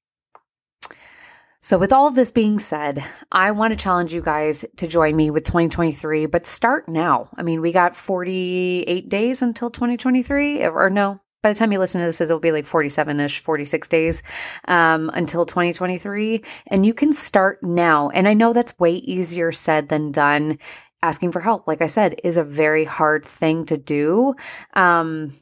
so, 1.65 1.77
with 1.77 1.93
all 1.93 2.07
of 2.07 2.15
this 2.15 2.29
being 2.29 2.59
said, 2.59 3.01
I 3.31 3.51
want 3.51 3.71
to 3.71 3.81
challenge 3.81 4.13
you 4.13 4.21
guys 4.21 4.65
to 4.75 4.85
join 4.85 5.15
me 5.15 5.31
with 5.31 5.45
2023, 5.45 6.25
but 6.25 6.45
start 6.45 6.89
now. 6.89 7.29
I 7.37 7.43
mean, 7.43 7.61
we 7.61 7.71
got 7.71 7.95
48 7.95 9.07
days 9.07 9.41
until 9.41 9.71
2023, 9.71 10.65
or 10.65 10.89
no, 10.89 11.21
by 11.41 11.53
the 11.53 11.57
time 11.57 11.71
you 11.71 11.79
listen 11.79 12.01
to 12.01 12.07
this, 12.07 12.19
it'll 12.19 12.39
be 12.39 12.51
like 12.51 12.65
47 12.65 13.17
ish, 13.21 13.39
46 13.39 13.87
days 13.87 14.23
um, 14.67 15.09
until 15.13 15.45
2023. 15.45 16.43
And 16.67 16.85
you 16.85 16.93
can 16.93 17.13
start 17.13 17.63
now. 17.63 18.09
And 18.09 18.27
I 18.27 18.33
know 18.33 18.51
that's 18.51 18.77
way 18.77 18.95
easier 18.95 19.53
said 19.53 19.87
than 19.87 20.11
done. 20.11 20.59
Asking 21.01 21.31
for 21.31 21.39
help, 21.39 21.65
like 21.65 21.81
I 21.81 21.87
said, 21.87 22.19
is 22.25 22.35
a 22.35 22.43
very 22.43 22.83
hard 22.83 23.25
thing 23.25 23.65
to 23.67 23.77
do. 23.77 24.35
Um, 24.73 25.33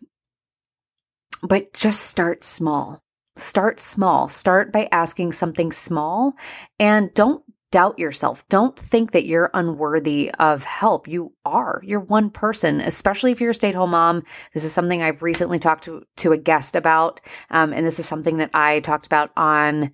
but 1.41 1.73
just 1.73 2.01
start 2.01 2.43
small 2.43 3.01
start 3.41 3.79
small. 3.79 4.29
Start 4.29 4.71
by 4.71 4.87
asking 4.91 5.33
something 5.33 5.71
small 5.71 6.33
and 6.79 7.13
don't 7.13 7.43
doubt 7.71 7.97
yourself. 7.97 8.47
Don't 8.49 8.77
think 8.77 9.11
that 9.11 9.25
you're 9.25 9.49
unworthy 9.53 10.29
of 10.39 10.63
help. 10.65 11.07
You 11.07 11.33
are. 11.45 11.81
You're 11.85 12.01
one 12.01 12.29
person, 12.29 12.81
especially 12.81 13.31
if 13.31 13.39
you're 13.39 13.51
a 13.51 13.53
stay 13.53 13.69
at 13.69 13.75
home 13.75 13.91
mom. 13.91 14.23
This 14.53 14.65
is 14.65 14.73
something 14.73 15.01
I've 15.01 15.21
recently 15.21 15.57
talked 15.57 15.85
to, 15.85 16.03
to 16.17 16.33
a 16.33 16.37
guest 16.37 16.75
about. 16.75 17.21
Um, 17.49 17.71
and 17.71 17.85
this 17.85 17.97
is 17.97 18.05
something 18.05 18.37
that 18.37 18.51
I 18.53 18.81
talked 18.81 19.05
about 19.05 19.31
on 19.37 19.91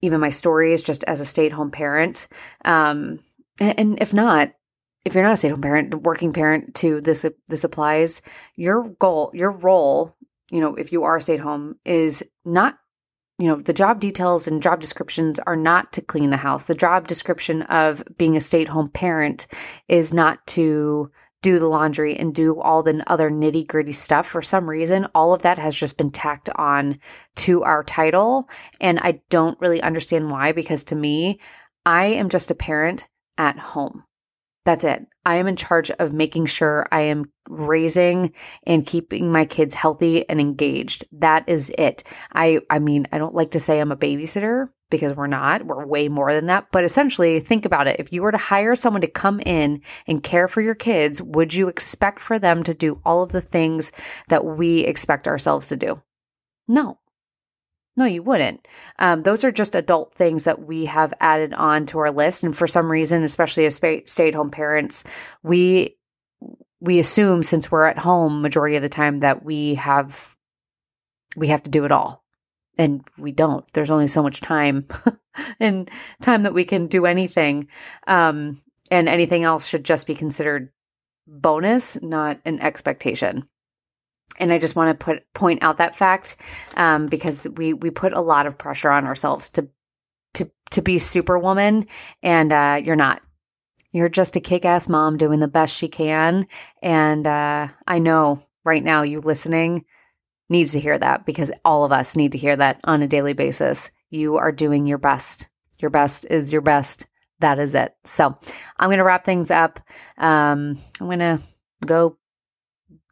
even 0.00 0.20
my 0.20 0.30
stories 0.30 0.80
just 0.80 1.04
as 1.04 1.20
a 1.20 1.24
stay 1.24 1.46
at 1.46 1.52
home 1.52 1.70
parent. 1.70 2.28
Um, 2.64 3.20
and, 3.60 3.78
and 3.78 4.02
if 4.02 4.14
not, 4.14 4.52
if 5.04 5.14
you're 5.14 5.24
not 5.24 5.32
a 5.32 5.36
stay 5.36 5.48
at 5.48 5.52
home 5.52 5.60
parent, 5.60 5.90
the 5.90 5.98
working 5.98 6.32
parent 6.32 6.74
to 6.76 7.02
this, 7.02 7.26
this 7.48 7.64
applies. 7.64 8.22
Your 8.56 8.88
goal, 8.98 9.30
your 9.34 9.50
role 9.50 10.16
you 10.50 10.60
know, 10.60 10.74
if 10.74 10.92
you 10.92 11.04
are 11.04 11.20
stay 11.20 11.34
at 11.34 11.40
home, 11.40 11.76
is 11.84 12.22
not, 12.44 12.78
you 13.38 13.46
know, 13.46 13.56
the 13.56 13.72
job 13.72 14.00
details 14.00 14.48
and 14.48 14.62
job 14.62 14.80
descriptions 14.80 15.38
are 15.40 15.56
not 15.56 15.92
to 15.92 16.02
clean 16.02 16.30
the 16.30 16.36
house. 16.36 16.64
The 16.64 16.74
job 16.74 17.06
description 17.06 17.62
of 17.62 18.02
being 18.16 18.36
a 18.36 18.40
stay 18.40 18.62
at 18.62 18.68
home 18.68 18.88
parent 18.88 19.46
is 19.86 20.12
not 20.12 20.44
to 20.48 21.10
do 21.40 21.60
the 21.60 21.68
laundry 21.68 22.16
and 22.16 22.34
do 22.34 22.60
all 22.60 22.82
the 22.82 23.00
other 23.06 23.30
nitty 23.30 23.66
gritty 23.66 23.92
stuff. 23.92 24.26
For 24.26 24.42
some 24.42 24.68
reason, 24.68 25.06
all 25.14 25.32
of 25.32 25.42
that 25.42 25.58
has 25.58 25.76
just 25.76 25.96
been 25.96 26.10
tacked 26.10 26.48
on 26.56 26.98
to 27.36 27.62
our 27.62 27.84
title. 27.84 28.48
And 28.80 28.98
I 28.98 29.20
don't 29.30 29.60
really 29.60 29.80
understand 29.80 30.30
why, 30.30 30.50
because 30.50 30.82
to 30.84 30.96
me, 30.96 31.38
I 31.86 32.06
am 32.06 32.28
just 32.28 32.50
a 32.50 32.56
parent 32.56 33.06
at 33.36 33.56
home. 33.56 34.02
That's 34.64 34.82
it. 34.82 35.06
I 35.24 35.36
am 35.36 35.46
in 35.46 35.54
charge 35.54 35.92
of 35.92 36.12
making 36.12 36.46
sure 36.46 36.88
I 36.90 37.02
am 37.02 37.30
raising 37.48 38.32
and 38.66 38.86
keeping 38.86 39.32
my 39.32 39.44
kids 39.44 39.74
healthy 39.74 40.28
and 40.28 40.40
engaged. 40.40 41.04
That 41.12 41.48
is 41.48 41.72
it. 41.78 42.04
I 42.32 42.60
I 42.70 42.78
mean, 42.78 43.06
I 43.12 43.18
don't 43.18 43.34
like 43.34 43.52
to 43.52 43.60
say 43.60 43.80
I'm 43.80 43.92
a 43.92 43.96
babysitter 43.96 44.68
because 44.90 45.14
we're 45.14 45.26
not. 45.26 45.66
We're 45.66 45.86
way 45.86 46.08
more 46.08 46.32
than 46.32 46.46
that. 46.46 46.68
But 46.72 46.84
essentially, 46.84 47.40
think 47.40 47.64
about 47.64 47.86
it. 47.86 48.00
If 48.00 48.12
you 48.12 48.22
were 48.22 48.32
to 48.32 48.38
hire 48.38 48.74
someone 48.74 49.02
to 49.02 49.08
come 49.08 49.40
in 49.40 49.82
and 50.06 50.22
care 50.22 50.48
for 50.48 50.60
your 50.60 50.74
kids, 50.74 51.20
would 51.20 51.54
you 51.54 51.68
expect 51.68 52.20
for 52.20 52.38
them 52.38 52.62
to 52.64 52.74
do 52.74 53.00
all 53.04 53.22
of 53.22 53.32
the 53.32 53.40
things 53.40 53.92
that 54.28 54.44
we 54.44 54.80
expect 54.80 55.28
ourselves 55.28 55.68
to 55.68 55.76
do? 55.76 56.02
No. 56.66 56.98
No, 57.96 58.04
you 58.04 58.22
wouldn't. 58.22 58.68
Um, 59.00 59.24
those 59.24 59.42
are 59.42 59.50
just 59.50 59.74
adult 59.74 60.14
things 60.14 60.44
that 60.44 60.64
we 60.64 60.84
have 60.84 61.12
added 61.18 61.52
on 61.52 61.84
to 61.86 61.98
our 61.98 62.12
list. 62.12 62.44
And 62.44 62.56
for 62.56 62.68
some 62.68 62.88
reason, 62.90 63.24
especially 63.24 63.66
as 63.66 63.74
stay 63.74 64.28
at 64.28 64.34
home 64.36 64.52
parents, 64.52 65.02
we 65.42 65.97
we 66.80 66.98
assume 66.98 67.42
since 67.42 67.70
we're 67.70 67.86
at 67.86 67.98
home 67.98 68.42
majority 68.42 68.76
of 68.76 68.82
the 68.82 68.88
time 68.88 69.20
that 69.20 69.44
we 69.44 69.74
have 69.74 70.36
we 71.36 71.48
have 71.48 71.62
to 71.62 71.70
do 71.70 71.84
it 71.84 71.92
all. 71.92 72.24
And 72.76 73.04
we 73.18 73.32
don't. 73.32 73.64
There's 73.72 73.90
only 73.90 74.06
so 74.06 74.22
much 74.22 74.40
time 74.40 74.86
and 75.60 75.90
time 76.22 76.44
that 76.44 76.54
we 76.54 76.64
can 76.64 76.86
do 76.86 77.06
anything. 77.06 77.68
Um, 78.06 78.62
and 78.90 79.08
anything 79.08 79.42
else 79.42 79.66
should 79.66 79.84
just 79.84 80.06
be 80.06 80.14
considered 80.14 80.70
bonus 81.26 82.00
not 82.02 82.40
an 82.44 82.60
expectation. 82.60 83.48
And 84.40 84.52
i 84.52 84.58
just 84.58 84.76
want 84.76 84.98
to 84.98 85.04
put 85.04 85.32
point 85.34 85.62
out 85.62 85.78
that 85.78 85.96
fact 85.96 86.36
um, 86.76 87.06
because 87.06 87.46
we 87.56 87.72
we 87.72 87.90
put 87.90 88.12
a 88.12 88.20
lot 88.20 88.46
of 88.46 88.56
pressure 88.56 88.90
on 88.90 89.04
ourselves 89.04 89.50
to 89.50 89.68
to 90.34 90.50
to 90.70 90.80
be 90.80 90.98
superwoman 90.98 91.86
and 92.22 92.52
uh, 92.52 92.80
you're 92.82 92.94
not 92.94 93.20
you're 93.92 94.08
just 94.08 94.36
a 94.36 94.40
kick 94.40 94.64
ass 94.64 94.88
mom 94.88 95.16
doing 95.16 95.40
the 95.40 95.48
best 95.48 95.74
she 95.74 95.88
can. 95.88 96.46
And 96.82 97.26
uh, 97.26 97.68
I 97.86 97.98
know 97.98 98.42
right 98.64 98.84
now 98.84 99.02
you 99.02 99.20
listening 99.20 99.84
needs 100.48 100.72
to 100.72 100.80
hear 100.80 100.98
that 100.98 101.26
because 101.26 101.52
all 101.64 101.84
of 101.84 101.92
us 101.92 102.16
need 102.16 102.32
to 102.32 102.38
hear 102.38 102.56
that 102.56 102.80
on 102.84 103.02
a 103.02 103.08
daily 103.08 103.32
basis. 103.32 103.90
You 104.10 104.36
are 104.36 104.52
doing 104.52 104.86
your 104.86 104.98
best. 104.98 105.48
Your 105.78 105.90
best 105.90 106.26
is 106.30 106.52
your 106.52 106.62
best. 106.62 107.06
That 107.40 107.58
is 107.58 107.74
it. 107.74 107.94
So 108.04 108.36
I'm 108.78 108.88
going 108.88 108.98
to 108.98 109.04
wrap 109.04 109.24
things 109.24 109.50
up. 109.50 109.80
Um, 110.16 110.78
I'm 111.00 111.06
going 111.06 111.18
to 111.20 111.40
go 111.84 112.18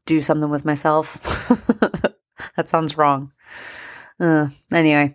do 0.04 0.20
something 0.20 0.50
with 0.50 0.64
myself. 0.64 1.48
that 2.56 2.68
sounds 2.68 2.96
wrong. 2.96 3.32
Uh, 4.18 4.48
anyway, 4.72 5.14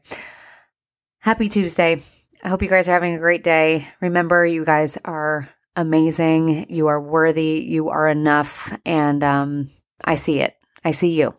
happy 1.20 1.50
Tuesday. 1.50 2.02
I 2.44 2.50
hope 2.50 2.64
you 2.64 2.70
guys 2.70 2.88
are 2.88 2.94
having 2.94 3.16
a 3.16 3.20
great 3.20 3.44
day. 3.44 3.88
Remember, 4.02 4.46
you 4.46 4.66
guys 4.66 4.98
are 5.06 5.48
amazing. 5.76 6.68
You 6.70 6.88
are 6.88 7.00
worthy. 7.00 7.64
You 7.68 7.90
are 7.90 8.10
enough. 8.10 8.76
And 8.86 9.24
um, 9.24 9.70
I 10.04 10.16
see 10.16 10.40
it. 10.40 10.56
I 10.84 10.92
see 10.92 11.12
you. 11.12 11.36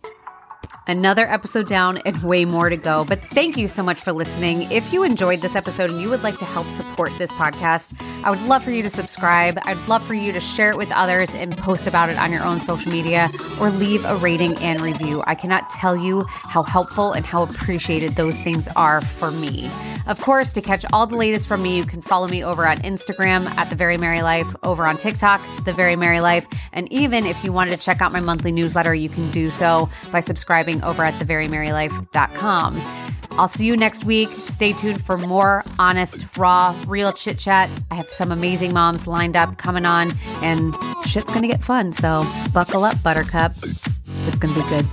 Another 0.86 1.26
episode 1.28 1.68
down 1.68 1.98
and 1.98 2.20
way 2.24 2.44
more 2.44 2.68
to 2.68 2.76
go. 2.76 3.04
But 3.08 3.20
thank 3.20 3.56
you 3.56 3.68
so 3.68 3.82
much 3.82 3.98
for 3.98 4.12
listening. 4.12 4.70
If 4.72 4.92
you 4.92 5.04
enjoyed 5.04 5.40
this 5.40 5.54
episode 5.54 5.90
and 5.90 6.00
you 6.00 6.10
would 6.10 6.22
like 6.24 6.38
to 6.38 6.44
help 6.44 6.66
support 6.66 7.12
this 7.18 7.30
podcast, 7.32 7.94
I 8.24 8.30
would 8.30 8.42
love 8.42 8.64
for 8.64 8.72
you 8.72 8.82
to 8.82 8.90
subscribe. 8.90 9.58
I'd 9.62 9.78
love 9.86 10.02
for 10.04 10.14
you 10.14 10.32
to 10.32 10.40
share 10.40 10.70
it 10.70 10.76
with 10.76 10.90
others 10.90 11.34
and 11.34 11.56
post 11.56 11.86
about 11.86 12.10
it 12.10 12.18
on 12.18 12.32
your 12.32 12.42
own 12.42 12.58
social 12.58 12.90
media 12.90 13.30
or 13.60 13.70
leave 13.70 14.04
a 14.04 14.16
rating 14.16 14.56
and 14.58 14.80
review. 14.80 15.22
I 15.26 15.36
cannot 15.36 15.70
tell 15.70 15.96
you 15.96 16.24
how 16.28 16.64
helpful 16.64 17.12
and 17.12 17.24
how 17.24 17.44
appreciated 17.44 18.12
those 18.12 18.36
things 18.38 18.66
are 18.74 19.00
for 19.00 19.30
me. 19.30 19.70
Of 20.08 20.20
course, 20.20 20.52
to 20.54 20.60
catch 20.60 20.84
all 20.92 21.06
the 21.06 21.16
latest 21.16 21.46
from 21.46 21.62
me, 21.62 21.76
you 21.76 21.84
can 21.84 22.02
follow 22.02 22.26
me 22.26 22.42
over 22.42 22.66
on 22.66 22.78
Instagram 22.78 23.46
at 23.56 23.70
The 23.70 23.76
Very 23.76 23.96
Mary 23.96 24.22
Life, 24.22 24.52
over 24.64 24.84
on 24.84 24.96
TikTok, 24.96 25.40
The 25.64 25.72
Very 25.72 25.94
Mary 25.94 26.20
Life. 26.20 26.48
And 26.72 26.92
even 26.92 27.24
if 27.24 27.44
you 27.44 27.52
wanted 27.52 27.70
to 27.70 27.76
check 27.76 28.00
out 28.00 28.10
my 28.10 28.18
monthly 28.18 28.50
newsletter, 28.50 28.94
you 28.94 29.08
can 29.08 29.30
do 29.30 29.48
so 29.48 29.88
by 30.10 30.18
subscribing 30.18 30.71
over 30.82 31.04
at 31.04 31.14
TheVeryMaryLife.com. 31.14 32.80
I'll 33.32 33.48
see 33.48 33.64
you 33.64 33.76
next 33.76 34.04
week. 34.04 34.28
Stay 34.28 34.72
tuned 34.72 35.04
for 35.04 35.18
more 35.18 35.64
honest, 35.78 36.26
raw, 36.36 36.74
real 36.86 37.12
chit 37.12 37.38
chat. 37.38 37.68
I 37.90 37.94
have 37.96 38.10
some 38.10 38.30
amazing 38.30 38.72
moms 38.72 39.06
lined 39.06 39.36
up 39.36 39.58
coming 39.58 39.86
on, 39.86 40.12
and 40.42 40.74
shit's 41.04 41.30
gonna 41.30 41.48
get 41.48 41.62
fun. 41.62 41.92
So 41.92 42.24
buckle 42.52 42.84
up, 42.84 43.02
Buttercup. 43.02 43.54
It's 44.26 44.38
gonna 44.38 44.54
be 44.54 44.62
good. 44.68 44.86